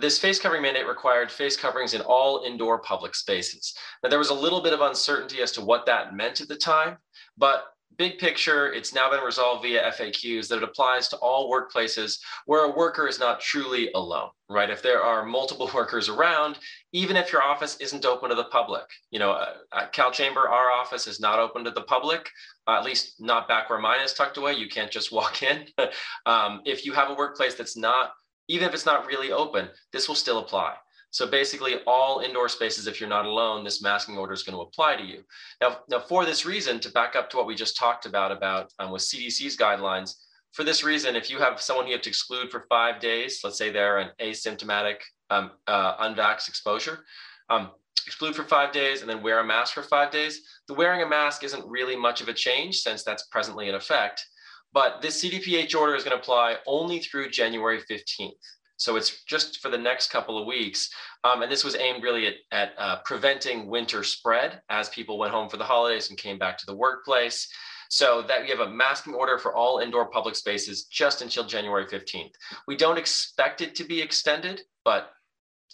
this 0.00 0.18
face 0.18 0.38
covering 0.38 0.62
mandate 0.62 0.86
required 0.86 1.30
face 1.30 1.56
coverings 1.56 1.94
in 1.94 2.00
all 2.02 2.44
indoor 2.44 2.78
public 2.78 3.14
spaces. 3.14 3.74
Now, 4.02 4.08
there 4.08 4.18
was 4.18 4.30
a 4.30 4.34
little 4.34 4.60
bit 4.60 4.72
of 4.72 4.80
uncertainty 4.80 5.42
as 5.42 5.52
to 5.52 5.60
what 5.60 5.86
that 5.86 6.14
meant 6.14 6.40
at 6.40 6.48
the 6.48 6.56
time, 6.56 6.98
but 7.36 7.64
big 7.98 8.16
picture, 8.18 8.72
it's 8.72 8.94
now 8.94 9.10
been 9.10 9.20
resolved 9.20 9.62
via 9.62 9.90
FAQs 9.90 10.48
that 10.48 10.58
it 10.58 10.62
applies 10.62 11.08
to 11.08 11.16
all 11.16 11.50
workplaces 11.50 12.18
where 12.46 12.64
a 12.64 12.76
worker 12.76 13.08
is 13.08 13.18
not 13.18 13.40
truly 13.40 13.90
alone, 13.94 14.28
right? 14.48 14.70
If 14.70 14.82
there 14.82 15.02
are 15.02 15.26
multiple 15.26 15.68
workers 15.74 16.08
around, 16.08 16.58
even 16.92 17.16
if 17.16 17.32
your 17.32 17.42
office 17.42 17.76
isn't 17.80 18.04
open 18.04 18.30
to 18.30 18.36
the 18.36 18.44
public, 18.44 18.84
you 19.10 19.18
know, 19.18 19.32
uh, 19.32 19.54
at 19.74 19.92
Cal 19.92 20.12
Chamber, 20.12 20.48
our 20.48 20.70
office 20.70 21.08
is 21.08 21.18
not 21.18 21.40
open 21.40 21.64
to 21.64 21.72
the 21.72 21.82
public, 21.82 22.30
uh, 22.68 22.78
at 22.78 22.84
least 22.84 23.20
not 23.20 23.48
back 23.48 23.68
where 23.68 23.80
mine 23.80 24.00
is 24.00 24.14
tucked 24.14 24.36
away. 24.36 24.52
You 24.52 24.68
can't 24.68 24.90
just 24.90 25.10
walk 25.18 25.42
in. 25.42 25.66
um, 26.26 26.62
if 26.64 26.86
you 26.86 26.92
have 26.92 27.10
a 27.10 27.14
workplace 27.14 27.56
that's 27.56 27.76
not 27.76 28.12
even 28.48 28.68
if 28.68 28.74
it's 28.74 28.86
not 28.86 29.06
really 29.06 29.32
open, 29.32 29.68
this 29.92 30.08
will 30.08 30.14
still 30.14 30.38
apply. 30.38 30.74
So 31.10 31.26
basically 31.26 31.76
all 31.86 32.20
indoor 32.20 32.48
spaces, 32.48 32.86
if 32.86 33.00
you're 33.00 33.08
not 33.08 33.24
alone, 33.24 33.64
this 33.64 33.82
masking 33.82 34.18
order 34.18 34.34
is 34.34 34.42
going 34.42 34.56
to 34.56 34.62
apply 34.62 34.96
to 34.96 35.04
you. 35.04 35.22
Now, 35.60 35.78
now 35.88 36.00
for 36.00 36.26
this 36.26 36.44
reason, 36.44 36.80
to 36.80 36.90
back 36.90 37.16
up 37.16 37.30
to 37.30 37.36
what 37.36 37.46
we 37.46 37.54
just 37.54 37.76
talked 37.76 38.04
about, 38.04 38.30
about 38.30 38.72
um, 38.78 38.90
with 38.90 39.02
CDC's 39.02 39.56
guidelines, 39.56 40.14
for 40.52 40.64
this 40.64 40.82
reason, 40.82 41.16
if 41.16 41.30
you 41.30 41.38
have 41.38 41.60
someone 41.60 41.86
you 41.86 41.92
have 41.92 42.02
to 42.02 42.08
exclude 42.08 42.50
for 42.50 42.66
five 42.68 43.00
days, 43.00 43.40
let's 43.44 43.56
say 43.56 43.70
they're 43.70 43.98
an 43.98 44.10
asymptomatic 44.20 44.96
um, 45.30 45.52
uh, 45.66 45.96
unvaxxed 46.06 46.48
exposure, 46.48 47.04
um, 47.50 47.70
exclude 48.06 48.34
for 48.34 48.44
five 48.44 48.72
days 48.72 49.00
and 49.00 49.10
then 49.10 49.22
wear 49.22 49.40
a 49.40 49.44
mask 49.44 49.74
for 49.74 49.82
five 49.82 50.10
days, 50.10 50.42
the 50.66 50.74
wearing 50.74 51.02
a 51.02 51.08
mask 51.08 51.44
isn't 51.44 51.66
really 51.66 51.96
much 51.96 52.20
of 52.20 52.28
a 52.28 52.34
change 52.34 52.78
since 52.78 53.02
that's 53.02 53.26
presently 53.26 53.68
in 53.68 53.74
effect. 53.74 54.26
But 54.72 55.00
this 55.00 55.22
CDPH 55.22 55.74
order 55.74 55.94
is 55.94 56.04
going 56.04 56.16
to 56.16 56.22
apply 56.22 56.56
only 56.66 57.00
through 57.00 57.30
January 57.30 57.80
15th. 57.90 58.32
So 58.76 58.94
it's 58.94 59.24
just 59.24 59.60
for 59.60 59.70
the 59.70 59.78
next 59.78 60.10
couple 60.10 60.38
of 60.38 60.46
weeks. 60.46 60.88
Um, 61.24 61.42
and 61.42 61.50
this 61.50 61.64
was 61.64 61.74
aimed 61.74 62.02
really 62.02 62.28
at, 62.28 62.34
at 62.52 62.72
uh, 62.78 62.98
preventing 63.04 63.66
winter 63.66 64.04
spread 64.04 64.62
as 64.70 64.88
people 64.90 65.18
went 65.18 65.32
home 65.32 65.48
for 65.48 65.56
the 65.56 65.64
holidays 65.64 66.10
and 66.10 66.18
came 66.18 66.38
back 66.38 66.56
to 66.58 66.66
the 66.66 66.76
workplace. 66.76 67.48
So 67.90 68.22
that 68.28 68.42
we 68.42 68.50
have 68.50 68.60
a 68.60 68.68
masking 68.68 69.14
order 69.14 69.38
for 69.38 69.54
all 69.54 69.78
indoor 69.78 70.10
public 70.10 70.36
spaces 70.36 70.84
just 70.84 71.22
until 71.22 71.44
January 71.44 71.86
15th. 71.86 72.32
We 72.66 72.76
don't 72.76 72.98
expect 72.98 73.62
it 73.62 73.74
to 73.76 73.84
be 73.84 74.00
extended, 74.00 74.60
but 74.84 75.10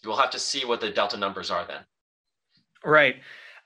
we'll 0.04 0.16
have 0.16 0.30
to 0.30 0.38
see 0.38 0.64
what 0.64 0.80
the 0.80 0.90
Delta 0.90 1.16
numbers 1.16 1.50
are 1.50 1.66
then. 1.66 1.80
Right. 2.84 3.16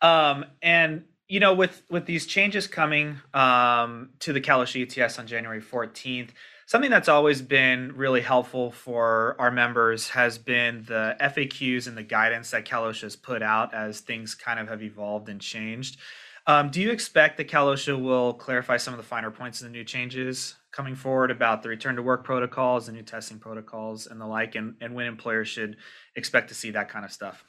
Um, 0.00 0.46
and 0.62 1.04
you 1.28 1.40
know, 1.40 1.52
with 1.52 1.82
with 1.90 2.06
these 2.06 2.26
changes 2.26 2.66
coming 2.66 3.20
um, 3.34 4.10
to 4.20 4.32
the 4.32 4.40
Cal 4.40 4.60
OSHA 4.60 4.98
ETS 4.98 5.18
on 5.18 5.26
January 5.26 5.60
14th, 5.60 6.30
something 6.66 6.90
that's 6.90 7.08
always 7.08 7.42
been 7.42 7.94
really 7.94 8.22
helpful 8.22 8.70
for 8.70 9.36
our 9.38 9.50
members 9.50 10.08
has 10.08 10.38
been 10.38 10.84
the 10.86 11.16
FAQs 11.20 11.86
and 11.86 11.96
the 11.96 12.02
guidance 12.02 12.50
that 12.52 12.64
Cal 12.64 12.84
OSHA 12.84 13.02
has 13.02 13.16
put 13.16 13.42
out 13.42 13.74
as 13.74 14.00
things 14.00 14.34
kind 14.34 14.58
of 14.58 14.68
have 14.68 14.82
evolved 14.82 15.28
and 15.28 15.40
changed. 15.40 15.98
Um, 16.46 16.70
do 16.70 16.80
you 16.80 16.90
expect 16.90 17.36
that 17.36 17.44
Cal 17.44 17.66
OSHA 17.66 18.02
will 18.02 18.32
clarify 18.32 18.78
some 18.78 18.94
of 18.94 18.98
the 18.98 19.04
finer 19.04 19.30
points 19.30 19.60
of 19.60 19.66
the 19.66 19.72
new 19.72 19.84
changes 19.84 20.56
coming 20.72 20.94
forward 20.94 21.30
about 21.30 21.62
the 21.62 21.68
return 21.68 21.96
to 21.96 22.02
work 22.02 22.24
protocols, 22.24 22.86
the 22.86 22.92
new 22.92 23.02
testing 23.02 23.38
protocols, 23.38 24.06
and 24.06 24.18
the 24.18 24.26
like, 24.26 24.54
and, 24.54 24.74
and 24.80 24.94
when 24.94 25.06
employers 25.06 25.48
should 25.48 25.76
expect 26.16 26.48
to 26.48 26.54
see 26.54 26.70
that 26.70 26.88
kind 26.88 27.04
of 27.04 27.12
stuff? 27.12 27.44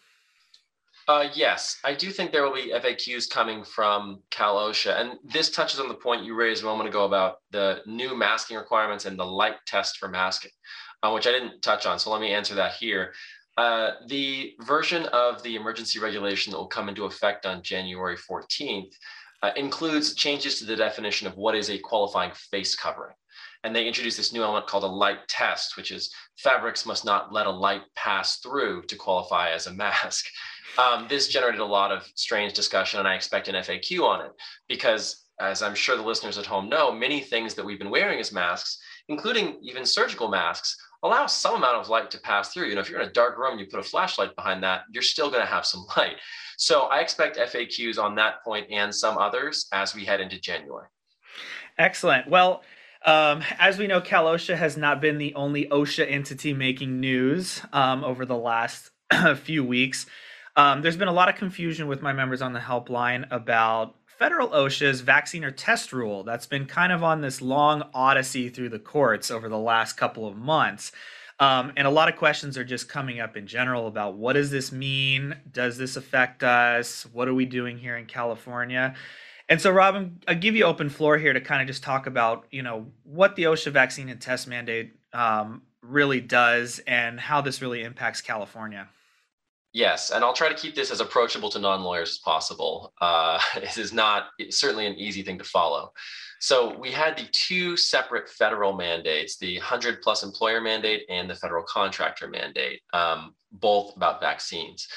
Uh, 1.10 1.28
yes, 1.34 1.80
I 1.84 1.96
do 1.96 2.12
think 2.12 2.32
there 2.32 2.44
will 2.44 2.54
be 2.54 2.72
FAQs 2.72 3.28
coming 3.32 3.64
from 3.64 4.22
Cal 4.30 4.58
OSHA. 4.58 5.02
And 5.02 5.14
this 5.24 5.50
touches 5.50 5.80
on 5.80 5.88
the 5.88 5.96
point 5.96 6.24
you 6.24 6.36
raised 6.36 6.62
a 6.62 6.68
moment 6.68 6.88
ago 6.88 7.06
about 7.06 7.38
the 7.50 7.82
new 7.88 8.16
masking 8.16 8.58
requirements 8.58 9.06
and 9.06 9.18
the 9.18 9.26
light 9.26 9.56
test 9.66 9.98
for 9.98 10.08
masking, 10.08 10.52
uh, 11.02 11.10
which 11.12 11.26
I 11.26 11.32
didn't 11.32 11.64
touch 11.64 11.88
on. 11.88 11.98
So 11.98 12.12
let 12.12 12.22
me 12.22 12.32
answer 12.32 12.54
that 12.54 12.74
here. 12.74 13.14
Uh, 13.58 13.94
the 14.06 14.54
version 14.62 15.08
of 15.08 15.42
the 15.42 15.56
emergency 15.56 15.98
regulation 15.98 16.52
that 16.52 16.60
will 16.60 16.68
come 16.68 16.90
into 16.90 17.06
effect 17.06 17.48
on 17.48 17.64
January 17.64 18.16
14th 18.16 18.94
uh, 19.42 19.50
includes 19.56 20.14
changes 20.14 20.60
to 20.60 20.66
the 20.66 20.76
definition 20.76 21.26
of 21.26 21.36
what 21.38 21.56
is 21.56 21.72
a 21.72 21.80
qualifying 21.80 22.34
face 22.52 22.76
covering. 22.76 23.16
And 23.64 23.76
they 23.76 23.88
introduced 23.88 24.18
this 24.18 24.32
new 24.32 24.44
element 24.44 24.68
called 24.68 24.84
a 24.84 24.88
light 24.88 25.28
test, 25.28 25.76
which 25.76 25.92
is 25.92 26.14
fabrics 26.38 26.86
must 26.86 27.04
not 27.04 27.34
let 27.34 27.48
a 27.48 27.52
light 27.52 27.82
pass 27.96 28.40
through 28.40 28.84
to 28.84 28.96
qualify 28.96 29.50
as 29.50 29.68
a 29.68 29.74
mask. 29.74 30.26
Um, 30.78 31.08
this 31.10 31.28
generated 31.28 31.60
a 31.60 31.66
lot 31.66 31.92
of 31.92 32.08
strange 32.14 32.54
discussion, 32.54 33.00
and 33.00 33.08
I 33.08 33.16
expect 33.16 33.48
an 33.48 33.56
FAQ 33.56 34.04
on 34.04 34.24
it 34.24 34.32
because, 34.68 35.26
as 35.42 35.64
I'm 35.64 35.74
sure 35.74 35.98
the 35.98 36.04
listeners 36.04 36.38
at 36.38 36.46
home 36.46 36.70
know, 36.70 36.92
many 36.92 37.22
things 37.22 37.56
that 37.56 37.66
we've 37.66 37.80
been 37.80 37.90
wearing 37.90 38.20
as 38.20 38.32
masks, 38.32 38.78
including 39.10 39.58
even 39.64 39.84
surgical 39.84 40.30
masks, 40.30 40.78
allow 41.04 41.26
some 41.26 41.56
amount 41.56 41.78
of 41.78 41.90
light 41.90 42.12
to 42.12 42.20
pass 42.20 42.54
through. 42.54 42.68
You 42.68 42.76
know, 42.76 42.82
if 42.82 42.90
you're 42.90 43.02
in 43.02 43.10
a 43.10 43.12
dark 43.12 43.38
room 43.38 43.58
you 43.58 43.66
put 43.66 43.80
a 43.80 43.84
flashlight 43.84 44.36
behind 44.36 44.64
that, 44.64 44.84
you're 44.92 45.04
still 45.04 45.30
going 45.30 45.42
to 45.42 45.52
have 45.52 45.66
some 45.66 45.86
light. 45.98 46.18
So 46.58 46.82
I 46.84 47.00
expect 47.00 47.38
FAQs 47.38 47.98
on 47.98 48.16
that 48.16 48.44
point 48.44 48.68
and 48.70 48.94
some 48.94 49.18
others 49.18 49.68
as 49.72 49.96
we 49.96 50.06
head 50.06 50.22
into 50.22 50.40
January. 50.40 50.88
Excellent. 51.78 52.30
Well, 52.30 52.62
um, 53.06 53.44
as 53.58 53.78
we 53.78 53.88
know, 53.88 54.02
Cal 54.02 54.26
OSHA 54.26 54.58
has 54.58 54.76
not 54.76 55.00
been 55.00 55.18
the 55.18 55.34
only 55.36 55.66
OSHA 55.68 56.10
entity 56.10 56.54
making 56.54 57.00
news 57.00 57.62
um, 57.72 58.04
over 58.04 58.26
the 58.26 58.38
last 58.38 58.92
few 59.38 59.64
weeks. 59.64 60.06
Um, 60.56 60.82
there's 60.82 60.98
been 60.98 61.08
a 61.08 61.14
lot 61.14 61.30
of 61.30 61.36
confusion 61.36 61.88
with 61.88 62.02
my 62.02 62.12
members 62.12 62.42
on 62.42 62.54
the 62.54 62.60
helpline 62.60 63.26
about 63.32 63.96
federal 64.06 64.50
OSHA's 64.50 65.00
vaccine 65.00 65.46
or 65.46 65.52
test 65.52 65.94
rule 65.94 66.24
that's 66.24 66.46
been 66.46 66.66
kind 66.66 66.92
of 66.92 67.02
on 67.02 67.22
this 67.22 67.42
long 67.42 67.84
odyssey 67.94 68.50
through 68.50 68.68
the 68.68 68.80
courts 68.80 69.32
over 69.32 69.48
the 69.48 69.58
last 69.58 69.94
couple 69.94 70.28
of 70.28 70.36
months. 70.36 70.92
Um, 71.40 71.72
and 71.78 71.88
a 71.88 71.90
lot 71.90 72.10
of 72.10 72.18
questions 72.18 72.58
are 72.58 72.66
just 72.66 72.90
coming 72.90 73.22
up 73.22 73.38
in 73.38 73.48
general 73.48 73.88
about 73.88 74.16
what 74.16 74.34
does 74.34 74.52
this 74.52 74.74
mean? 74.74 75.38
Does 75.50 75.78
this 75.78 75.96
affect 75.96 76.44
us? 76.44 77.06
What 77.14 77.30
are 77.30 77.34
we 77.34 77.46
doing 77.46 77.78
here 77.78 77.96
in 77.96 78.06
California? 78.08 78.94
And 79.50 79.60
so, 79.60 79.72
Robin, 79.72 80.20
I'll 80.28 80.36
give 80.36 80.56
you 80.56 80.64
open 80.64 80.90
floor 80.90 81.18
here 81.18 81.34
to 81.34 81.42
kind 81.42 81.62
of 81.62 81.68
just 81.68 81.82
talk 81.82 82.06
about, 82.06 82.46
you 82.52 82.62
know, 82.62 82.86
what 83.04 83.36
the 83.36 83.44
OSHA 83.44 83.72
vaccine 83.72 84.08
and 84.10 84.22
test 84.22 84.48
mandate 84.48 84.94
um, 85.12 85.64
really 85.82 86.22
does 86.22 86.80
and 86.86 87.20
how 87.20 87.42
this 87.42 87.60
really 87.62 87.82
impacts 87.82 88.22
California. 88.22 88.88
Yes, 89.74 90.12
and 90.12 90.24
I'll 90.24 90.34
try 90.34 90.50
to 90.50 90.56
keep 90.56 90.76
this 90.76 90.92
as 90.92 91.00
approachable 91.00 91.50
to 91.52 91.60
non-lawyers 91.60 92.10
as 92.10 92.18
possible. 92.20 92.94
Uh, 93.02 93.40
this 93.56 93.78
is 93.78 93.92
not 93.92 94.28
certainly 94.50 94.86
an 94.86 94.94
easy 94.94 95.24
thing 95.24 95.40
to 95.40 95.44
follow. 95.44 95.94
So 96.40 96.78
we 96.78 96.92
had 96.92 97.18
the 97.18 97.28
two 97.32 97.76
separate 97.76 98.30
federal 98.30 98.74
mandates, 98.74 99.38
the 99.38 99.58
100 99.58 100.02
plus 100.02 100.24
employer 100.24 100.62
mandate 100.62 101.04
and 101.10 101.30
the 101.30 101.36
federal 101.36 101.64
contractor 101.64 102.28
mandate, 102.28 102.82
um, 102.94 103.36
both 103.52 103.96
about 103.96 104.22
vaccines. 104.22 104.88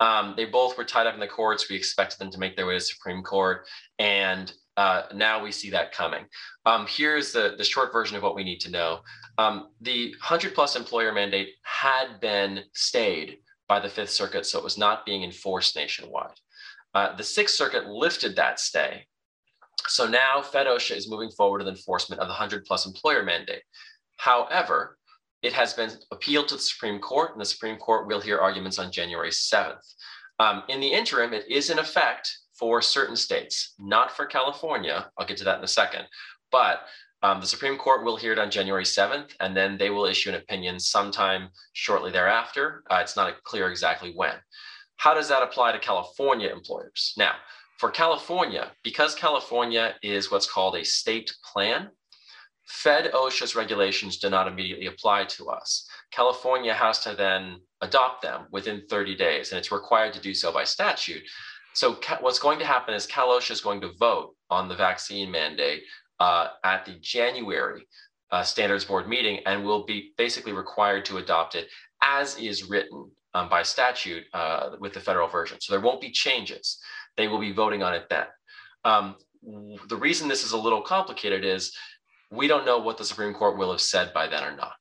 Um, 0.00 0.34
they 0.36 0.44
both 0.44 0.78
were 0.78 0.84
tied 0.84 1.06
up 1.06 1.14
in 1.14 1.20
the 1.20 1.26
courts. 1.26 1.68
We 1.68 1.76
expected 1.76 2.18
them 2.18 2.30
to 2.30 2.38
make 2.38 2.56
their 2.56 2.66
way 2.66 2.74
to 2.74 2.80
Supreme 2.80 3.22
Court, 3.22 3.66
and 3.98 4.52
uh, 4.76 5.02
now 5.12 5.42
we 5.42 5.50
see 5.50 5.70
that 5.70 5.92
coming. 5.92 6.24
Um, 6.64 6.86
here's 6.88 7.32
the, 7.32 7.56
the 7.58 7.64
short 7.64 7.92
version 7.92 8.16
of 8.16 8.22
what 8.22 8.36
we 8.36 8.44
need 8.44 8.60
to 8.60 8.70
know. 8.70 9.00
Um, 9.36 9.70
the 9.80 10.10
100 10.20 10.54
plus 10.54 10.76
employer 10.76 11.12
mandate 11.12 11.48
had 11.62 12.20
been 12.20 12.60
stayed 12.74 13.38
by 13.66 13.80
the 13.80 13.88
Fifth 13.88 14.10
Circuit, 14.10 14.46
so 14.46 14.56
it 14.56 14.64
was 14.64 14.78
not 14.78 15.04
being 15.04 15.24
enforced 15.24 15.74
nationwide. 15.74 16.38
Uh, 16.94 17.14
the 17.16 17.24
Sixth 17.24 17.56
Circuit 17.56 17.86
lifted 17.86 18.36
that 18.36 18.60
stay. 18.60 19.04
So 19.88 20.06
now 20.06 20.42
FedOSHA 20.42 20.96
is 20.96 21.10
moving 21.10 21.30
forward 21.30 21.58
with 21.58 21.68
enforcement 21.68 22.20
of 22.20 22.28
the 22.28 22.32
100 22.32 22.64
plus 22.64 22.86
employer 22.86 23.22
mandate. 23.22 23.62
However, 24.16 24.97
it 25.42 25.52
has 25.52 25.74
been 25.74 25.90
appealed 26.10 26.48
to 26.48 26.56
the 26.56 26.60
Supreme 26.60 26.98
Court, 26.98 27.32
and 27.32 27.40
the 27.40 27.46
Supreme 27.46 27.76
Court 27.76 28.06
will 28.06 28.20
hear 28.20 28.38
arguments 28.38 28.78
on 28.78 28.92
January 28.92 29.30
7th. 29.30 29.94
Um, 30.38 30.62
in 30.68 30.80
the 30.80 30.88
interim, 30.88 31.32
it 31.32 31.48
is 31.48 31.70
in 31.70 31.78
effect 31.78 32.30
for 32.54 32.82
certain 32.82 33.16
states, 33.16 33.74
not 33.78 34.16
for 34.16 34.26
California. 34.26 35.10
I'll 35.16 35.26
get 35.26 35.36
to 35.38 35.44
that 35.44 35.58
in 35.58 35.64
a 35.64 35.68
second. 35.68 36.04
But 36.50 36.80
um, 37.22 37.40
the 37.40 37.46
Supreme 37.46 37.76
Court 37.76 38.04
will 38.04 38.16
hear 38.16 38.32
it 38.32 38.38
on 38.38 38.50
January 38.50 38.84
7th, 38.84 39.34
and 39.40 39.56
then 39.56 39.76
they 39.76 39.90
will 39.90 40.06
issue 40.06 40.28
an 40.30 40.36
opinion 40.36 40.78
sometime 40.78 41.48
shortly 41.72 42.10
thereafter. 42.10 42.84
Uh, 42.90 42.98
it's 43.00 43.16
not 43.16 43.42
clear 43.42 43.68
exactly 43.68 44.12
when. 44.14 44.34
How 44.96 45.14
does 45.14 45.28
that 45.28 45.42
apply 45.42 45.72
to 45.72 45.78
California 45.78 46.48
employers? 46.48 47.14
Now, 47.16 47.34
for 47.78 47.90
California, 47.90 48.72
because 48.82 49.14
California 49.14 49.94
is 50.02 50.30
what's 50.30 50.50
called 50.50 50.74
a 50.76 50.84
state 50.84 51.32
plan, 51.52 51.90
Fed 52.68 53.10
OSHA's 53.12 53.56
regulations 53.56 54.18
do 54.18 54.28
not 54.28 54.46
immediately 54.46 54.86
apply 54.86 55.24
to 55.24 55.48
us. 55.48 55.88
California 56.10 56.74
has 56.74 56.98
to 57.00 57.14
then 57.14 57.60
adopt 57.80 58.22
them 58.22 58.46
within 58.52 58.82
30 58.90 59.16
days, 59.16 59.50
and 59.50 59.58
it's 59.58 59.72
required 59.72 60.12
to 60.12 60.20
do 60.20 60.34
so 60.34 60.52
by 60.52 60.64
statute. 60.64 61.22
So, 61.74 61.98
what's 62.20 62.38
going 62.38 62.58
to 62.58 62.66
happen 62.66 62.94
is 62.94 63.06
Cal 63.06 63.28
OSHA 63.28 63.52
is 63.52 63.60
going 63.60 63.80
to 63.80 63.92
vote 63.98 64.34
on 64.50 64.68
the 64.68 64.74
vaccine 64.74 65.30
mandate 65.30 65.82
uh, 66.20 66.48
at 66.64 66.84
the 66.84 66.96
January 67.00 67.86
uh, 68.30 68.42
standards 68.42 68.84
board 68.84 69.08
meeting 69.08 69.40
and 69.46 69.64
will 69.64 69.84
be 69.84 70.12
basically 70.18 70.52
required 70.52 71.04
to 71.06 71.18
adopt 71.18 71.54
it 71.54 71.68
as 72.02 72.36
is 72.38 72.68
written 72.68 73.10
um, 73.34 73.48
by 73.48 73.62
statute 73.62 74.24
uh, 74.34 74.70
with 74.80 74.92
the 74.92 75.00
federal 75.00 75.28
version. 75.28 75.58
So 75.60 75.72
there 75.72 75.80
won't 75.80 76.00
be 76.00 76.10
changes. 76.10 76.78
They 77.16 77.28
will 77.28 77.38
be 77.38 77.52
voting 77.52 77.82
on 77.82 77.94
it 77.94 78.06
then. 78.10 78.26
Um, 78.84 79.16
the 79.88 79.96
reason 79.96 80.28
this 80.28 80.44
is 80.44 80.52
a 80.52 80.58
little 80.58 80.82
complicated 80.82 81.44
is 81.44 81.74
we 82.30 82.46
don't 82.46 82.66
know 82.66 82.78
what 82.78 82.98
the 82.98 83.04
Supreme 83.04 83.34
Court 83.34 83.56
will 83.56 83.70
have 83.70 83.80
said 83.80 84.12
by 84.12 84.26
then 84.26 84.44
or 84.44 84.56
not. 84.56 84.76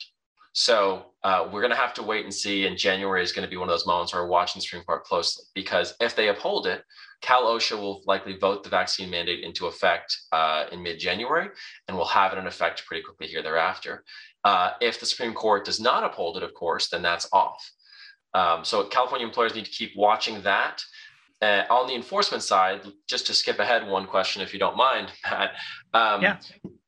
So 0.53 1.11
uh, 1.23 1.47
we're 1.51 1.61
going 1.61 1.71
to 1.71 1.77
have 1.77 1.93
to 1.93 2.03
wait 2.03 2.23
and 2.23 2.33
see. 2.33 2.65
And 2.65 2.77
January 2.77 3.21
is 3.21 3.31
going 3.31 3.45
to 3.45 3.49
be 3.49 3.57
one 3.57 3.69
of 3.69 3.73
those 3.73 3.85
moments 3.85 4.11
where 4.11 4.23
we're 4.23 4.29
watching 4.29 4.59
the 4.59 4.63
Supreme 4.63 4.83
Court 4.83 5.03
closely 5.03 5.43
because 5.53 5.93
if 6.01 6.15
they 6.15 6.29
uphold 6.29 6.65
it, 6.65 6.83
Cal 7.21 7.43
OSHA 7.43 7.77
will 7.77 8.01
likely 8.07 8.37
vote 8.37 8.63
the 8.63 8.69
vaccine 8.69 9.09
mandate 9.09 9.43
into 9.43 9.67
effect 9.67 10.17
uh, 10.31 10.65
in 10.71 10.81
mid 10.81 10.99
January 10.99 11.49
and 11.87 11.95
will 11.95 12.05
have 12.05 12.33
it 12.33 12.39
in 12.39 12.47
effect 12.47 12.85
pretty 12.87 13.03
quickly 13.03 13.27
here 13.27 13.43
thereafter. 13.43 14.03
Uh, 14.43 14.71
if 14.81 14.99
the 14.99 15.05
Supreme 15.05 15.33
Court 15.33 15.63
does 15.63 15.79
not 15.79 16.03
uphold 16.03 16.37
it, 16.37 16.43
of 16.43 16.55
course, 16.55 16.89
then 16.89 17.03
that's 17.03 17.29
off. 17.31 17.71
Um, 18.33 18.65
so 18.65 18.83
California 18.85 19.27
employers 19.27 19.53
need 19.53 19.65
to 19.65 19.71
keep 19.71 19.91
watching 19.95 20.41
that. 20.41 20.81
Uh, 21.41 21.63
on 21.69 21.87
the 21.87 21.93
enforcement 21.93 22.41
side, 22.41 22.81
just 23.07 23.27
to 23.27 23.33
skip 23.33 23.59
ahead 23.59 23.87
one 23.87 24.07
question, 24.07 24.41
if 24.41 24.53
you 24.53 24.59
don't 24.59 24.75
mind, 24.75 25.11
Matt. 25.31 25.51
Um, 25.93 26.21
yeah. 26.21 26.37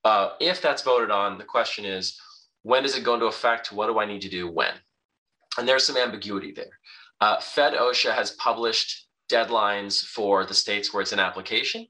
Uh, 0.03 0.31
if 0.39 0.61
that's 0.61 0.81
voted 0.81 1.11
on, 1.11 1.37
the 1.37 1.43
question 1.43 1.85
is 1.85 2.19
when 2.63 2.83
does 2.83 2.97
it 2.97 3.03
go 3.03 3.13
into 3.13 3.27
effect? 3.27 3.71
What 3.71 3.87
do 3.87 3.99
I 3.99 4.05
need 4.05 4.21
to 4.21 4.29
do 4.29 4.49
when? 4.49 4.73
And 5.57 5.67
there's 5.67 5.85
some 5.85 5.97
ambiguity 5.97 6.51
there. 6.51 6.79
Uh, 7.21 7.39
Fed 7.39 7.73
OSHA 7.73 8.13
has 8.13 8.31
published 8.31 9.07
deadlines 9.29 10.03
for 10.03 10.45
the 10.45 10.53
states 10.53 10.93
where 10.93 11.01
it's 11.01 11.11
an 11.11 11.19
application 11.19 11.85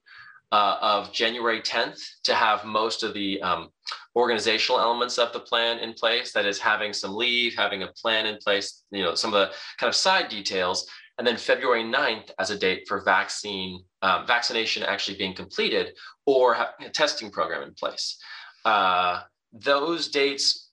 uh, 0.51 0.77
of 0.81 1.13
January 1.13 1.61
10th 1.61 2.01
to 2.23 2.33
have 2.33 2.65
most 2.65 3.03
of 3.03 3.13
the 3.13 3.41
um, 3.41 3.69
organizational 4.15 4.81
elements 4.81 5.17
of 5.17 5.31
the 5.33 5.39
plan 5.39 5.79
in 5.79 5.93
place. 5.93 6.31
That 6.33 6.45
is 6.45 6.59
having 6.59 6.93
some 6.93 7.15
leave, 7.15 7.55
having 7.55 7.83
a 7.83 7.87
plan 7.87 8.25
in 8.25 8.37
place, 8.37 8.83
you 8.91 9.03
know, 9.03 9.15
some 9.15 9.33
of 9.33 9.39
the 9.39 9.55
kind 9.77 9.87
of 9.87 9.95
side 9.95 10.29
details. 10.29 10.87
And 11.19 11.27
then 11.27 11.35
February 11.35 11.83
9th 11.83 12.31
as 12.39 12.49
a 12.49 12.57
date 12.57 12.87
for 12.87 13.01
vaccine 13.01 13.83
um, 14.01 14.25
vaccination 14.25 14.83
actually 14.83 15.17
being 15.17 15.33
completed 15.33 15.93
or 16.25 16.53
having 16.53 16.87
a 16.87 16.89
testing 16.89 17.29
program 17.29 17.61
in 17.61 17.73
place. 17.73 18.17
Uh, 18.63 19.23
those 19.51 20.07
dates 20.07 20.69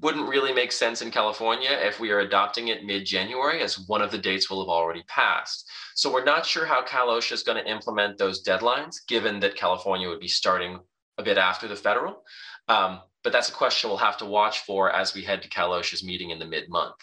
wouldn't 0.00 0.28
really 0.28 0.52
make 0.52 0.70
sense 0.70 1.02
in 1.02 1.10
California 1.10 1.70
if 1.70 1.98
we 1.98 2.12
are 2.12 2.20
adopting 2.20 2.68
it 2.68 2.84
mid 2.84 3.04
January, 3.04 3.62
as 3.62 3.80
one 3.88 4.00
of 4.00 4.12
the 4.12 4.18
dates 4.18 4.48
will 4.48 4.62
have 4.62 4.68
already 4.68 5.02
passed. 5.08 5.68
So 5.96 6.12
we're 6.12 6.24
not 6.24 6.46
sure 6.46 6.64
how 6.64 6.84
Cal 6.84 7.08
OSHA 7.08 7.32
is 7.32 7.42
going 7.42 7.62
to 7.62 7.68
implement 7.68 8.16
those 8.16 8.44
deadlines, 8.44 8.98
given 9.08 9.40
that 9.40 9.56
California 9.56 10.08
would 10.08 10.20
be 10.20 10.28
starting 10.28 10.78
a 11.18 11.22
bit 11.24 11.36
after 11.36 11.66
the 11.66 11.74
federal. 11.74 12.22
Um, 12.68 13.00
but 13.24 13.32
that's 13.32 13.48
a 13.48 13.52
question 13.52 13.90
we'll 13.90 13.98
have 13.98 14.16
to 14.18 14.24
watch 14.24 14.60
for 14.60 14.90
as 14.90 15.14
we 15.14 15.22
head 15.22 15.42
to 15.42 15.48
Cal 15.48 15.70
OSHA's 15.70 16.04
meeting 16.04 16.30
in 16.30 16.38
the 16.38 16.46
mid 16.46 16.68
month. 16.68 16.94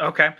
Okay. 0.00 0.30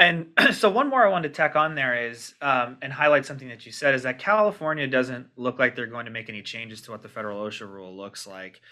And 0.00 0.28
so 0.52 0.70
one 0.70 0.88
more 0.88 1.04
I 1.06 1.10
wanted 1.10 1.28
to 1.28 1.34
tack 1.34 1.54
on 1.54 1.74
there 1.74 2.08
is 2.08 2.34
um, 2.40 2.78
and 2.82 2.92
highlight 2.92 3.26
something 3.26 3.48
that 3.48 3.66
you 3.66 3.70
said 3.70 3.94
is 3.94 4.02
that 4.02 4.18
California 4.18 4.86
doesn't 4.86 5.28
look 5.36 5.58
like 5.58 5.76
they're 5.76 5.86
going 5.86 6.06
to 6.06 6.10
make 6.10 6.28
any 6.28 6.42
changes 6.42 6.80
to 6.82 6.90
what 6.90 7.02
the 7.02 7.08
federal 7.08 7.46
OSHA 7.46 7.70
rule 7.70 7.94
looks 7.94 8.26
like. 8.26 8.62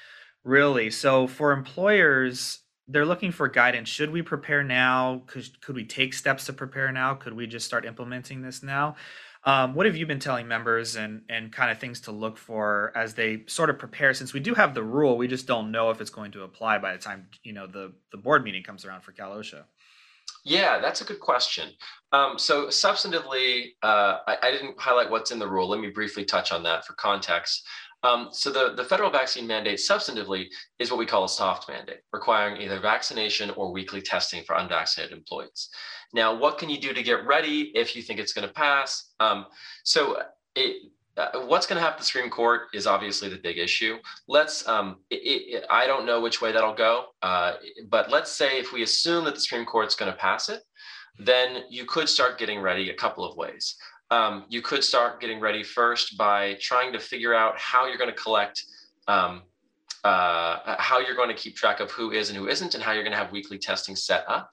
Really? 0.42 0.90
So 0.90 1.26
for 1.26 1.52
employers, 1.52 2.60
they're 2.88 3.04
looking 3.04 3.30
for 3.30 3.46
guidance. 3.46 3.90
Should 3.90 4.10
we 4.10 4.22
prepare 4.22 4.64
now? 4.64 5.22
Could, 5.26 5.60
could 5.60 5.76
we 5.76 5.84
take 5.84 6.14
steps 6.14 6.46
to 6.46 6.54
prepare 6.54 6.90
now? 6.90 7.14
Could 7.14 7.34
we 7.34 7.46
just 7.46 7.66
start 7.66 7.84
implementing 7.84 8.40
this 8.40 8.62
now? 8.62 8.96
Um, 9.44 9.74
what 9.74 9.86
have 9.86 9.96
you 9.96 10.06
been 10.06 10.18
telling 10.18 10.48
members 10.48 10.96
and 10.96 11.22
and 11.28 11.52
kind 11.52 11.70
of 11.70 11.78
things 11.78 12.00
to 12.02 12.12
look 12.12 12.36
for 12.36 12.92
as 12.96 13.14
they 13.14 13.44
sort 13.46 13.70
of 13.70 13.78
prepare? 13.78 14.12
Since 14.12 14.32
we 14.32 14.40
do 14.40 14.52
have 14.54 14.74
the 14.74 14.82
rule, 14.82 15.16
we 15.16 15.28
just 15.28 15.46
don't 15.46 15.70
know 15.70 15.90
if 15.90 16.00
it's 16.00 16.10
going 16.10 16.32
to 16.32 16.42
apply 16.42 16.78
by 16.78 16.92
the 16.92 16.98
time 16.98 17.28
you 17.44 17.52
know 17.52 17.66
the 17.66 17.92
the 18.10 18.18
board 18.18 18.42
meeting 18.42 18.64
comes 18.64 18.84
around 18.84 19.02
for 19.02 19.12
Cal 19.12 19.30
OSHA. 19.30 19.62
Yeah, 20.44 20.78
that's 20.78 21.00
a 21.00 21.04
good 21.04 21.20
question. 21.20 21.70
Um, 22.12 22.38
so 22.38 22.68
substantively, 22.68 23.72
uh, 23.82 24.18
I, 24.26 24.36
I, 24.44 24.50
didn't 24.50 24.80
highlight 24.80 25.10
what's 25.10 25.30
in 25.30 25.38
the 25.38 25.48
rule. 25.48 25.68
Let 25.68 25.80
me 25.80 25.90
briefly 25.90 26.24
touch 26.24 26.52
on 26.52 26.62
that 26.62 26.86
for 26.86 26.94
context. 26.94 27.66
Um, 28.02 28.28
so 28.30 28.50
the, 28.50 28.74
the 28.74 28.84
federal 28.84 29.10
vaccine 29.10 29.46
mandate 29.46 29.78
substantively 29.78 30.46
is 30.78 30.90
what 30.90 30.98
we 30.98 31.06
call 31.06 31.24
a 31.24 31.28
soft 31.28 31.68
mandate, 31.68 32.00
requiring 32.12 32.62
either 32.62 32.78
vaccination 32.80 33.50
or 33.50 33.72
weekly 33.72 34.00
testing 34.00 34.44
for 34.44 34.56
unvaccinated 34.56 35.16
employees. 35.16 35.68
Now, 36.14 36.34
what 36.34 36.58
can 36.58 36.70
you 36.70 36.80
do 36.80 36.94
to 36.94 37.02
get 37.02 37.26
ready 37.26 37.72
if 37.74 37.94
you 37.94 38.02
think 38.02 38.20
it's 38.20 38.32
going 38.32 38.46
to 38.46 38.54
pass? 38.54 39.10
Um, 39.20 39.46
so 39.84 40.22
it, 40.54 40.90
uh, 41.18 41.40
what's 41.40 41.66
going 41.66 41.76
to 41.76 41.82
happen 41.82 41.98
to 41.98 42.02
the 42.02 42.06
Supreme 42.06 42.30
Court 42.30 42.68
is 42.72 42.86
obviously 42.86 43.28
the 43.28 43.38
big 43.38 43.58
issue. 43.58 43.98
Let's, 44.28 44.66
um, 44.68 44.98
it, 45.10 45.16
it, 45.16 45.64
I 45.68 45.86
don't 45.86 46.06
know 46.06 46.20
which 46.20 46.40
way 46.40 46.52
that'll 46.52 46.74
go, 46.74 47.06
uh, 47.22 47.54
but 47.88 48.10
let's 48.10 48.30
say 48.30 48.58
if 48.58 48.72
we 48.72 48.82
assume 48.82 49.24
that 49.24 49.34
the 49.34 49.40
Supreme 49.40 49.66
Court's 49.66 49.94
going 49.94 50.10
to 50.10 50.16
pass 50.16 50.48
it, 50.48 50.62
then 51.18 51.64
you 51.68 51.84
could 51.84 52.08
start 52.08 52.38
getting 52.38 52.60
ready 52.60 52.90
a 52.90 52.94
couple 52.94 53.24
of 53.24 53.36
ways. 53.36 53.76
Um, 54.10 54.44
you 54.48 54.62
could 54.62 54.84
start 54.84 55.20
getting 55.20 55.40
ready 55.40 55.62
first 55.62 56.16
by 56.16 56.56
trying 56.60 56.92
to 56.92 57.00
figure 57.00 57.34
out 57.34 57.58
how 57.58 57.86
you're 57.86 57.98
going 57.98 58.10
to 58.10 58.16
collect, 58.16 58.62
um, 59.08 59.42
uh, 60.04 60.76
how 60.78 61.00
you're 61.00 61.16
going 61.16 61.28
to 61.28 61.34
keep 61.34 61.56
track 61.56 61.80
of 61.80 61.90
who 61.90 62.12
is 62.12 62.30
and 62.30 62.38
who 62.38 62.48
isn't, 62.48 62.74
and 62.74 62.82
how 62.82 62.92
you're 62.92 63.02
going 63.02 63.12
to 63.12 63.18
have 63.18 63.32
weekly 63.32 63.58
testing 63.58 63.96
set 63.96 64.24
up. 64.28 64.50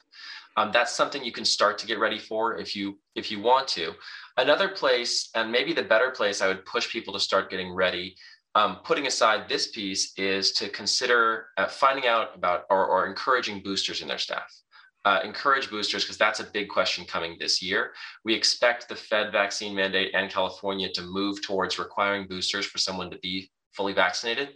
Um, 0.58 0.72
that's 0.72 0.96
something 0.96 1.24
you 1.24 1.32
can 1.32 1.46
start 1.46 1.78
to 1.80 1.88
get 1.88 2.00
ready 2.00 2.20
for 2.20 2.58
if 2.58 2.76
you 2.76 2.98
if 3.16 3.30
you 3.30 3.42
want 3.42 3.68
to. 3.70 3.94
Another 4.38 4.70
place, 4.70 5.30
and 5.36 5.52
maybe 5.52 5.74
the 5.74 5.84
better 5.84 6.12
place, 6.12 6.42
I 6.42 6.48
would 6.48 6.66
push 6.66 6.90
people 6.90 7.14
to 7.14 7.20
start 7.20 7.50
getting 7.50 7.74
ready. 7.74 8.16
Um, 8.56 8.78
putting 8.86 9.06
aside 9.06 9.50
this 9.50 9.68
piece 9.72 10.14
is 10.18 10.54
to 10.54 10.70
consider 10.70 11.48
uh, 11.58 11.68
finding 11.68 12.08
out 12.08 12.30
about 12.36 12.64
or, 12.70 12.86
or, 12.86 13.06
encouraging 13.06 13.62
boosters 13.62 14.02
in 14.02 14.08
their 14.08 14.18
staff. 14.18 14.50
Uh, 15.04 15.20
encourage 15.26 15.70
boosters 15.70 16.06
because 16.06 16.18
that's 16.18 16.40
a 16.40 16.46
big 16.46 16.70
question 16.70 17.04
coming 17.04 17.36
this 17.38 17.62
year. 17.62 17.92
We 18.24 18.34
expect 18.34 18.88
the 18.88 18.96
Fed 18.96 19.34
vaccine 19.34 19.76
mandate 19.76 20.16
and 20.16 20.32
California 20.32 20.90
to 20.94 21.02
move 21.02 21.42
towards 21.42 21.78
requiring 21.78 22.28
boosters 22.28 22.66
for 22.66 22.78
someone 22.78 23.12
to 23.12 23.18
be 23.18 23.52
fully 23.74 23.92
vaccinated, 23.92 24.54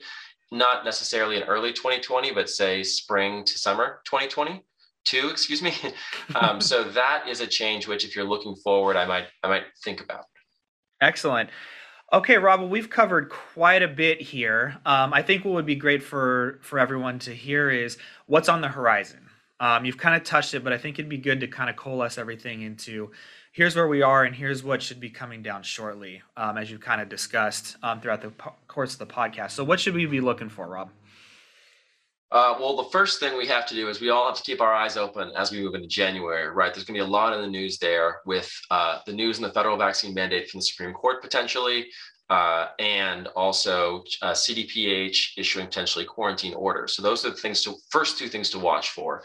not 0.49 0.85
necessarily 0.85 1.35
in 1.35 1.43
early 1.43 1.73
2020, 1.73 2.31
but 2.31 2.49
say 2.49 2.83
spring 2.83 3.43
to 3.43 3.59
summer 3.59 3.99
2020 4.05 4.63
two, 5.05 5.29
excuse 5.29 5.61
me. 5.61 5.73
um, 6.35 6.61
so 6.61 6.83
that 6.83 7.27
is 7.27 7.41
a 7.41 7.47
change 7.47 7.87
which, 7.87 8.03
if 8.03 8.15
you're 8.15 8.25
looking 8.25 8.55
forward, 8.55 8.95
I 8.95 9.05
might 9.05 9.27
I 9.43 9.47
might 9.47 9.63
think 9.83 10.01
about. 10.01 10.25
Excellent. 11.01 11.49
Okay, 12.11 12.37
Rob, 12.37 12.61
well, 12.61 12.69
we've 12.69 12.89
covered 12.89 13.29
quite 13.29 13.83
a 13.83 13.87
bit 13.87 14.19
here. 14.19 14.77
Um, 14.83 15.13
I 15.13 15.21
think 15.21 15.45
what 15.45 15.53
would 15.53 15.65
be 15.65 15.75
great 15.75 16.01
for 16.01 16.59
for 16.61 16.79
everyone 16.79 17.19
to 17.19 17.35
hear 17.35 17.69
is 17.69 17.97
what's 18.25 18.49
on 18.49 18.61
the 18.61 18.67
horizon. 18.67 19.29
Um, 19.59 19.85
you've 19.85 19.97
kind 19.97 20.15
of 20.15 20.23
touched 20.23 20.53
it, 20.53 20.63
but 20.63 20.71
I 20.71 20.77
think 20.77 20.97
it'd 20.97 21.09
be 21.09 21.17
good 21.17 21.41
to 21.41 21.47
kind 21.47 21.69
of 21.69 21.75
coalesce 21.75 22.17
everything 22.17 22.61
into 22.61 23.11
here's 23.51 23.75
where 23.75 23.87
we 23.87 24.01
are 24.01 24.23
and 24.23 24.35
here's 24.35 24.63
what 24.63 24.81
should 24.81 24.99
be 24.99 25.09
coming 25.09 25.41
down 25.41 25.63
shortly, 25.63 26.21
um, 26.37 26.57
as 26.57 26.71
you've 26.71 26.81
kind 26.81 27.01
of 27.01 27.09
discussed 27.09 27.77
um, 27.83 27.99
throughout 27.99 28.21
the 28.21 28.29
po- 28.29 28.55
course 28.67 28.93
of 28.93 28.99
the 28.99 29.05
podcast. 29.05 29.51
So, 29.51 29.63
what 29.63 29.79
should 29.79 29.93
we 29.93 30.05
be 30.05 30.21
looking 30.21 30.49
for, 30.49 30.67
Rob? 30.67 30.89
Uh, 32.31 32.55
well, 32.59 32.75
the 32.75 32.89
first 32.91 33.19
thing 33.19 33.35
we 33.35 33.47
have 33.47 33.65
to 33.65 33.73
do 33.73 33.89
is 33.89 33.99
we 33.99 34.11
all 34.11 34.27
have 34.27 34.37
to 34.37 34.43
keep 34.43 34.61
our 34.61 34.73
eyes 34.73 34.97
open 34.97 35.31
as 35.35 35.51
we 35.51 35.61
move 35.61 35.73
into 35.73 35.87
January, 35.87 36.47
right? 36.47 36.73
There's 36.73 36.85
going 36.85 36.99
to 36.99 37.03
be 37.03 37.07
a 37.07 37.11
lot 37.11 37.33
in 37.33 37.41
the 37.41 37.47
news 37.47 37.79
there 37.79 38.21
with 38.25 38.51
uh, 38.69 38.99
the 39.07 39.13
news 39.13 39.39
and 39.39 39.45
the 39.45 39.51
federal 39.51 39.77
vaccine 39.77 40.13
mandate 40.13 40.47
from 40.47 40.59
the 40.59 40.65
Supreme 40.65 40.93
Court 40.93 41.23
potentially, 41.23 41.87
uh, 42.29 42.67
and 42.77 43.27
also 43.35 44.03
uh, 44.21 44.33
CDPH 44.33 45.37
issuing 45.37 45.65
potentially 45.65 46.05
quarantine 46.05 46.53
orders. 46.53 46.93
So 46.93 47.01
those 47.01 47.25
are 47.25 47.31
the 47.31 47.35
things 47.35 47.63
to 47.63 47.73
first 47.89 48.19
two 48.19 48.27
things 48.27 48.51
to 48.51 48.59
watch 48.59 48.91
for 48.91 49.23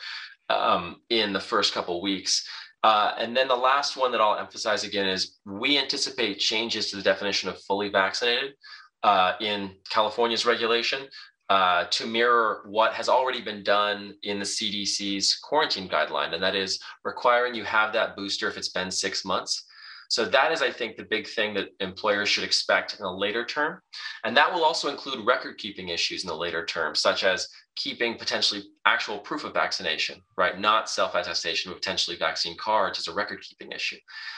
um, 0.48 1.02
in 1.10 1.34
the 1.34 1.40
first 1.40 1.74
couple 1.74 2.00
weeks. 2.00 2.48
Uh, 2.82 3.12
and 3.18 3.36
then 3.36 3.48
the 3.48 3.56
last 3.56 3.98
one 3.98 4.12
that 4.12 4.20
I'll 4.22 4.38
emphasize 4.38 4.84
again 4.84 5.06
is 5.06 5.38
we 5.44 5.78
anticipate 5.78 6.38
changes 6.38 6.90
to 6.90 6.96
the 6.96 7.02
definition 7.02 7.50
of 7.50 7.60
fully 7.62 7.90
vaccinated 7.90 8.54
uh, 9.02 9.34
in 9.40 9.72
California's 9.90 10.46
regulation 10.46 11.00
uh, 11.50 11.84
to 11.90 12.06
mirror 12.06 12.62
what 12.66 12.94
has 12.94 13.08
already 13.08 13.40
been 13.40 13.62
done 13.62 14.14
in 14.22 14.38
the 14.38 14.44
CDC's 14.44 15.36
quarantine 15.36 15.88
guideline, 15.88 16.32
and 16.32 16.42
that 16.42 16.54
is 16.54 16.80
requiring 17.04 17.54
you 17.54 17.64
have 17.64 17.92
that 17.92 18.16
booster 18.16 18.48
if 18.48 18.56
it's 18.56 18.70
been 18.70 18.90
six 18.90 19.24
months. 19.24 19.66
So 20.14 20.24
that 20.26 20.52
is, 20.52 20.62
I 20.62 20.70
think, 20.70 20.94
the 20.94 21.02
big 21.02 21.26
thing 21.26 21.54
that 21.54 21.70
employers 21.80 22.28
should 22.28 22.44
expect 22.44 22.94
in 22.94 23.02
the 23.02 23.10
later 23.10 23.44
term. 23.44 23.80
And 24.22 24.36
that 24.36 24.52
will 24.54 24.62
also 24.62 24.88
include 24.88 25.26
record 25.26 25.58
keeping 25.58 25.88
issues 25.88 26.22
in 26.22 26.28
the 26.28 26.36
later 26.36 26.64
term, 26.64 26.94
such 26.94 27.24
as 27.24 27.48
keeping 27.74 28.16
potentially 28.16 28.62
actual 28.84 29.18
proof 29.18 29.42
of 29.42 29.52
vaccination, 29.52 30.20
right? 30.36 30.56
Not 30.56 30.88
self 30.88 31.16
attestation, 31.16 31.72
but 31.72 31.78
potentially 31.78 32.16
vaccine 32.16 32.56
cards 32.56 33.00
as 33.00 33.08
a 33.08 33.12
record 33.12 33.40
keeping 33.40 33.72
issue. 33.72 33.96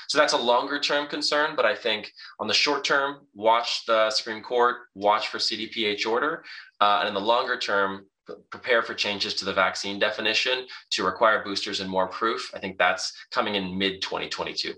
So 0.09 0.17
that's 0.17 0.33
a 0.33 0.39
longer 0.39 0.81
term 0.81 1.09
concern. 1.09 1.55
But 1.55 1.67
I 1.67 1.75
think 1.75 2.11
on 2.41 2.47
the 2.47 2.55
short 2.55 2.83
term, 2.83 3.27
watch 3.35 3.85
the 3.85 4.09
Supreme 4.09 4.43
Court, 4.43 4.77
watch 4.95 5.29
for 5.29 5.37
CDPH 5.37 6.07
order. 6.07 6.43
Uh, 6.81 7.01
and 7.01 7.09
in 7.09 7.15
the 7.15 7.21
longer 7.21 7.59
term, 7.59 8.07
prepare 8.51 8.81
for 8.81 8.95
changes 8.95 9.35
to 9.35 9.45
the 9.45 9.53
vaccine 9.53 9.99
definition 9.99 10.67
to 10.93 11.05
require 11.05 11.45
boosters 11.45 11.81
and 11.81 11.91
more 11.91 12.07
proof. 12.07 12.51
I 12.55 12.61
think 12.61 12.79
that's 12.79 13.13
coming 13.31 13.57
in 13.57 13.77
mid 13.77 14.01
2022. 14.01 14.73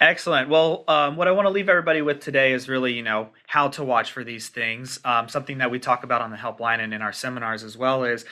Excellent. 0.00 0.48
Well, 0.48 0.84
um, 0.88 1.16
what 1.16 1.28
I 1.28 1.30
want 1.30 1.46
to 1.46 1.50
leave 1.50 1.68
everybody 1.68 2.02
with 2.02 2.20
today 2.20 2.52
is 2.52 2.68
really, 2.68 2.94
you 2.94 3.02
know, 3.02 3.28
how 3.46 3.68
to 3.68 3.84
watch 3.84 4.10
for 4.10 4.24
these 4.24 4.48
things. 4.48 4.98
Um, 5.04 5.28
something 5.28 5.58
that 5.58 5.70
we 5.70 5.78
talk 5.78 6.02
about 6.02 6.20
on 6.20 6.30
the 6.30 6.36
helpline 6.36 6.80
and 6.80 6.92
in 6.92 7.00
our 7.00 7.12
seminars 7.12 7.62
as 7.62 7.76
well 7.76 8.02
is, 8.02 8.24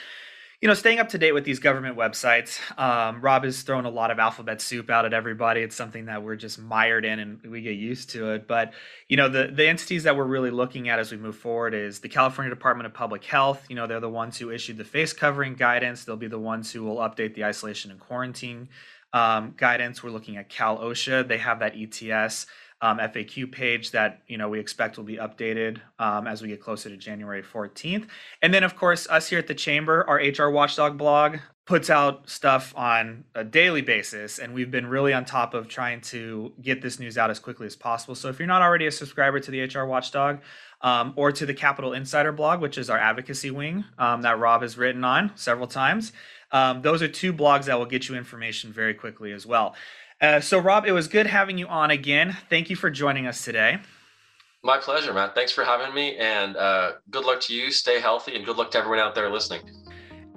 you 0.59 0.67
know, 0.67 0.73
staying 0.73 0.99
up 0.99 1.09
to 1.09 1.17
date 1.17 1.31
with 1.31 1.45
these 1.45 1.59
government 1.59 1.97
websites. 1.97 2.59
Um, 2.77 3.21
Rob 3.21 3.45
is 3.45 3.63
throwing 3.63 3.85
a 3.85 3.89
lot 3.89 4.11
of 4.11 4.19
alphabet 4.19 4.61
soup 4.61 4.89
out 4.89 5.05
at 5.05 5.13
everybody. 5.13 5.61
It's 5.61 5.75
something 5.75 6.05
that 6.05 6.21
we're 6.21 6.35
just 6.35 6.59
mired 6.59 7.05
in 7.05 7.19
and 7.19 7.41
we 7.49 7.61
get 7.61 7.75
used 7.75 8.09
to 8.11 8.31
it. 8.31 8.45
But, 8.47 8.73
you 9.07 9.15
know, 9.15 9.29
the, 9.29 9.47
the 9.47 9.67
entities 9.67 10.03
that 10.03 10.17
we're 10.17 10.23
really 10.25 10.51
looking 10.51 10.89
at 10.89 10.99
as 10.99 11.11
we 11.11 11.17
move 11.17 11.37
forward 11.37 11.73
is 11.73 11.99
the 11.99 12.09
California 12.09 12.53
Department 12.53 12.87
of 12.87 12.93
Public 12.93 13.23
Health. 13.23 13.65
You 13.69 13.77
know, 13.77 13.87
they're 13.87 14.01
the 14.01 14.09
ones 14.09 14.37
who 14.37 14.51
issued 14.51 14.77
the 14.77 14.85
face 14.85 15.13
covering 15.13 15.55
guidance. 15.55 16.03
They'll 16.03 16.17
be 16.17 16.27
the 16.27 16.39
ones 16.39 16.71
who 16.73 16.83
will 16.83 16.97
update 16.97 17.35
the 17.35 17.45
isolation 17.45 17.89
and 17.89 17.99
quarantine 17.99 18.67
um, 19.13 19.53
guidance. 19.55 20.03
We're 20.03 20.09
looking 20.09 20.37
at 20.37 20.49
Cal 20.49 20.79
OSHA. 20.79 21.27
They 21.27 21.37
have 21.37 21.59
that 21.59 21.73
ETS 21.75 22.47
um, 22.83 22.97
FAQ 22.97 23.49
page 23.49 23.91
that 23.91 24.21
you 24.27 24.37
know 24.37 24.49
we 24.49 24.59
expect 24.59 24.97
will 24.97 25.05
be 25.05 25.15
updated 25.15 25.79
um, 25.99 26.27
as 26.27 26.41
we 26.41 26.49
get 26.49 26.61
closer 26.61 26.89
to 26.89 26.97
January 26.97 27.41
14th. 27.41 28.07
And 28.41 28.53
then, 28.53 28.63
of 28.63 28.75
course, 28.75 29.07
us 29.09 29.29
here 29.29 29.39
at 29.39 29.47
the 29.47 29.55
Chamber, 29.55 30.05
our 30.07 30.17
HR 30.17 30.51
Watchdog 30.51 30.97
blog 30.97 31.37
puts 31.65 31.89
out 31.89 32.29
stuff 32.29 32.73
on 32.75 33.23
a 33.35 33.43
daily 33.45 33.81
basis, 33.81 34.37
and 34.37 34.53
we've 34.53 34.69
been 34.69 34.85
really 34.85 35.13
on 35.13 35.23
top 35.23 35.53
of 35.53 35.69
trying 35.69 36.01
to 36.01 36.51
get 36.61 36.81
this 36.81 36.99
news 36.99 37.17
out 37.17 37.29
as 37.29 37.39
quickly 37.39 37.65
as 37.65 37.75
possible. 37.75 38.15
So 38.15 38.27
if 38.27 38.37
you're 38.37 38.49
not 38.49 38.61
already 38.61 38.85
a 38.85 38.91
subscriber 38.91 39.39
to 39.39 39.49
the 39.49 39.61
HR 39.61 39.85
Watchdog, 39.85 40.39
um, 40.83 41.13
or 41.15 41.31
to 41.31 41.45
the 41.45 41.53
Capital 41.53 41.93
Insider 41.93 42.31
blog, 42.31 42.61
which 42.61 42.77
is 42.77 42.89
our 42.89 42.97
advocacy 42.97 43.49
wing 43.49 43.85
um, 43.97 44.21
that 44.21 44.37
Rob 44.37 44.61
has 44.61 44.77
written 44.77 45.03
on 45.03 45.31
several 45.35 45.67
times. 45.67 46.11
Um, 46.51 46.81
those 46.81 47.01
are 47.01 47.07
two 47.07 47.33
blogs 47.33 47.65
that 47.65 47.79
will 47.79 47.87
get 47.87 48.07
you 48.07 48.15
information 48.15 48.71
very 48.71 48.93
quickly 48.93 49.31
as 49.31 49.45
well. 49.45 49.75
Uh, 50.21 50.39
so, 50.39 50.59
Rob, 50.59 50.85
it 50.85 50.91
was 50.91 51.07
good 51.07 51.25
having 51.25 51.57
you 51.57 51.67
on 51.67 51.89
again. 51.89 52.37
Thank 52.49 52.69
you 52.69 52.75
for 52.75 52.89
joining 52.89 53.25
us 53.25 53.43
today. 53.43 53.79
My 54.63 54.77
pleasure, 54.77 55.13
Matt. 55.13 55.35
Thanks 55.35 55.51
for 55.51 55.65
having 55.65 55.93
me, 55.93 56.15
and 56.15 56.55
uh, 56.55 56.93
good 57.09 57.25
luck 57.25 57.41
to 57.41 57.53
you. 57.53 57.71
Stay 57.71 57.99
healthy, 57.99 58.35
and 58.35 58.45
good 58.45 58.55
luck 58.55 58.71
to 58.71 58.77
everyone 58.77 58.99
out 58.99 59.15
there 59.15 59.29
listening. 59.29 59.61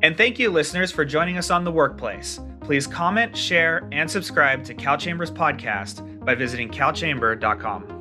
And 0.03 0.17
thank 0.17 0.39
you, 0.39 0.51
listeners, 0.51 0.91
for 0.91 1.05
joining 1.05 1.39
us 1.39 1.51
on 1.51 1.65
The 1.65 1.71
Workplace. 1.71 2.41
Please 2.61 2.87
comment, 2.87 3.37
share, 3.37 3.89
and 3.93 4.11
subscribe 4.11 4.65
to 4.65 4.75
Cal 4.75 4.99
Chambers 4.99 5.31
Podcast 5.31 6.25
by 6.25 6.35
visiting 6.35 6.69
calchamber.com. 6.69 7.96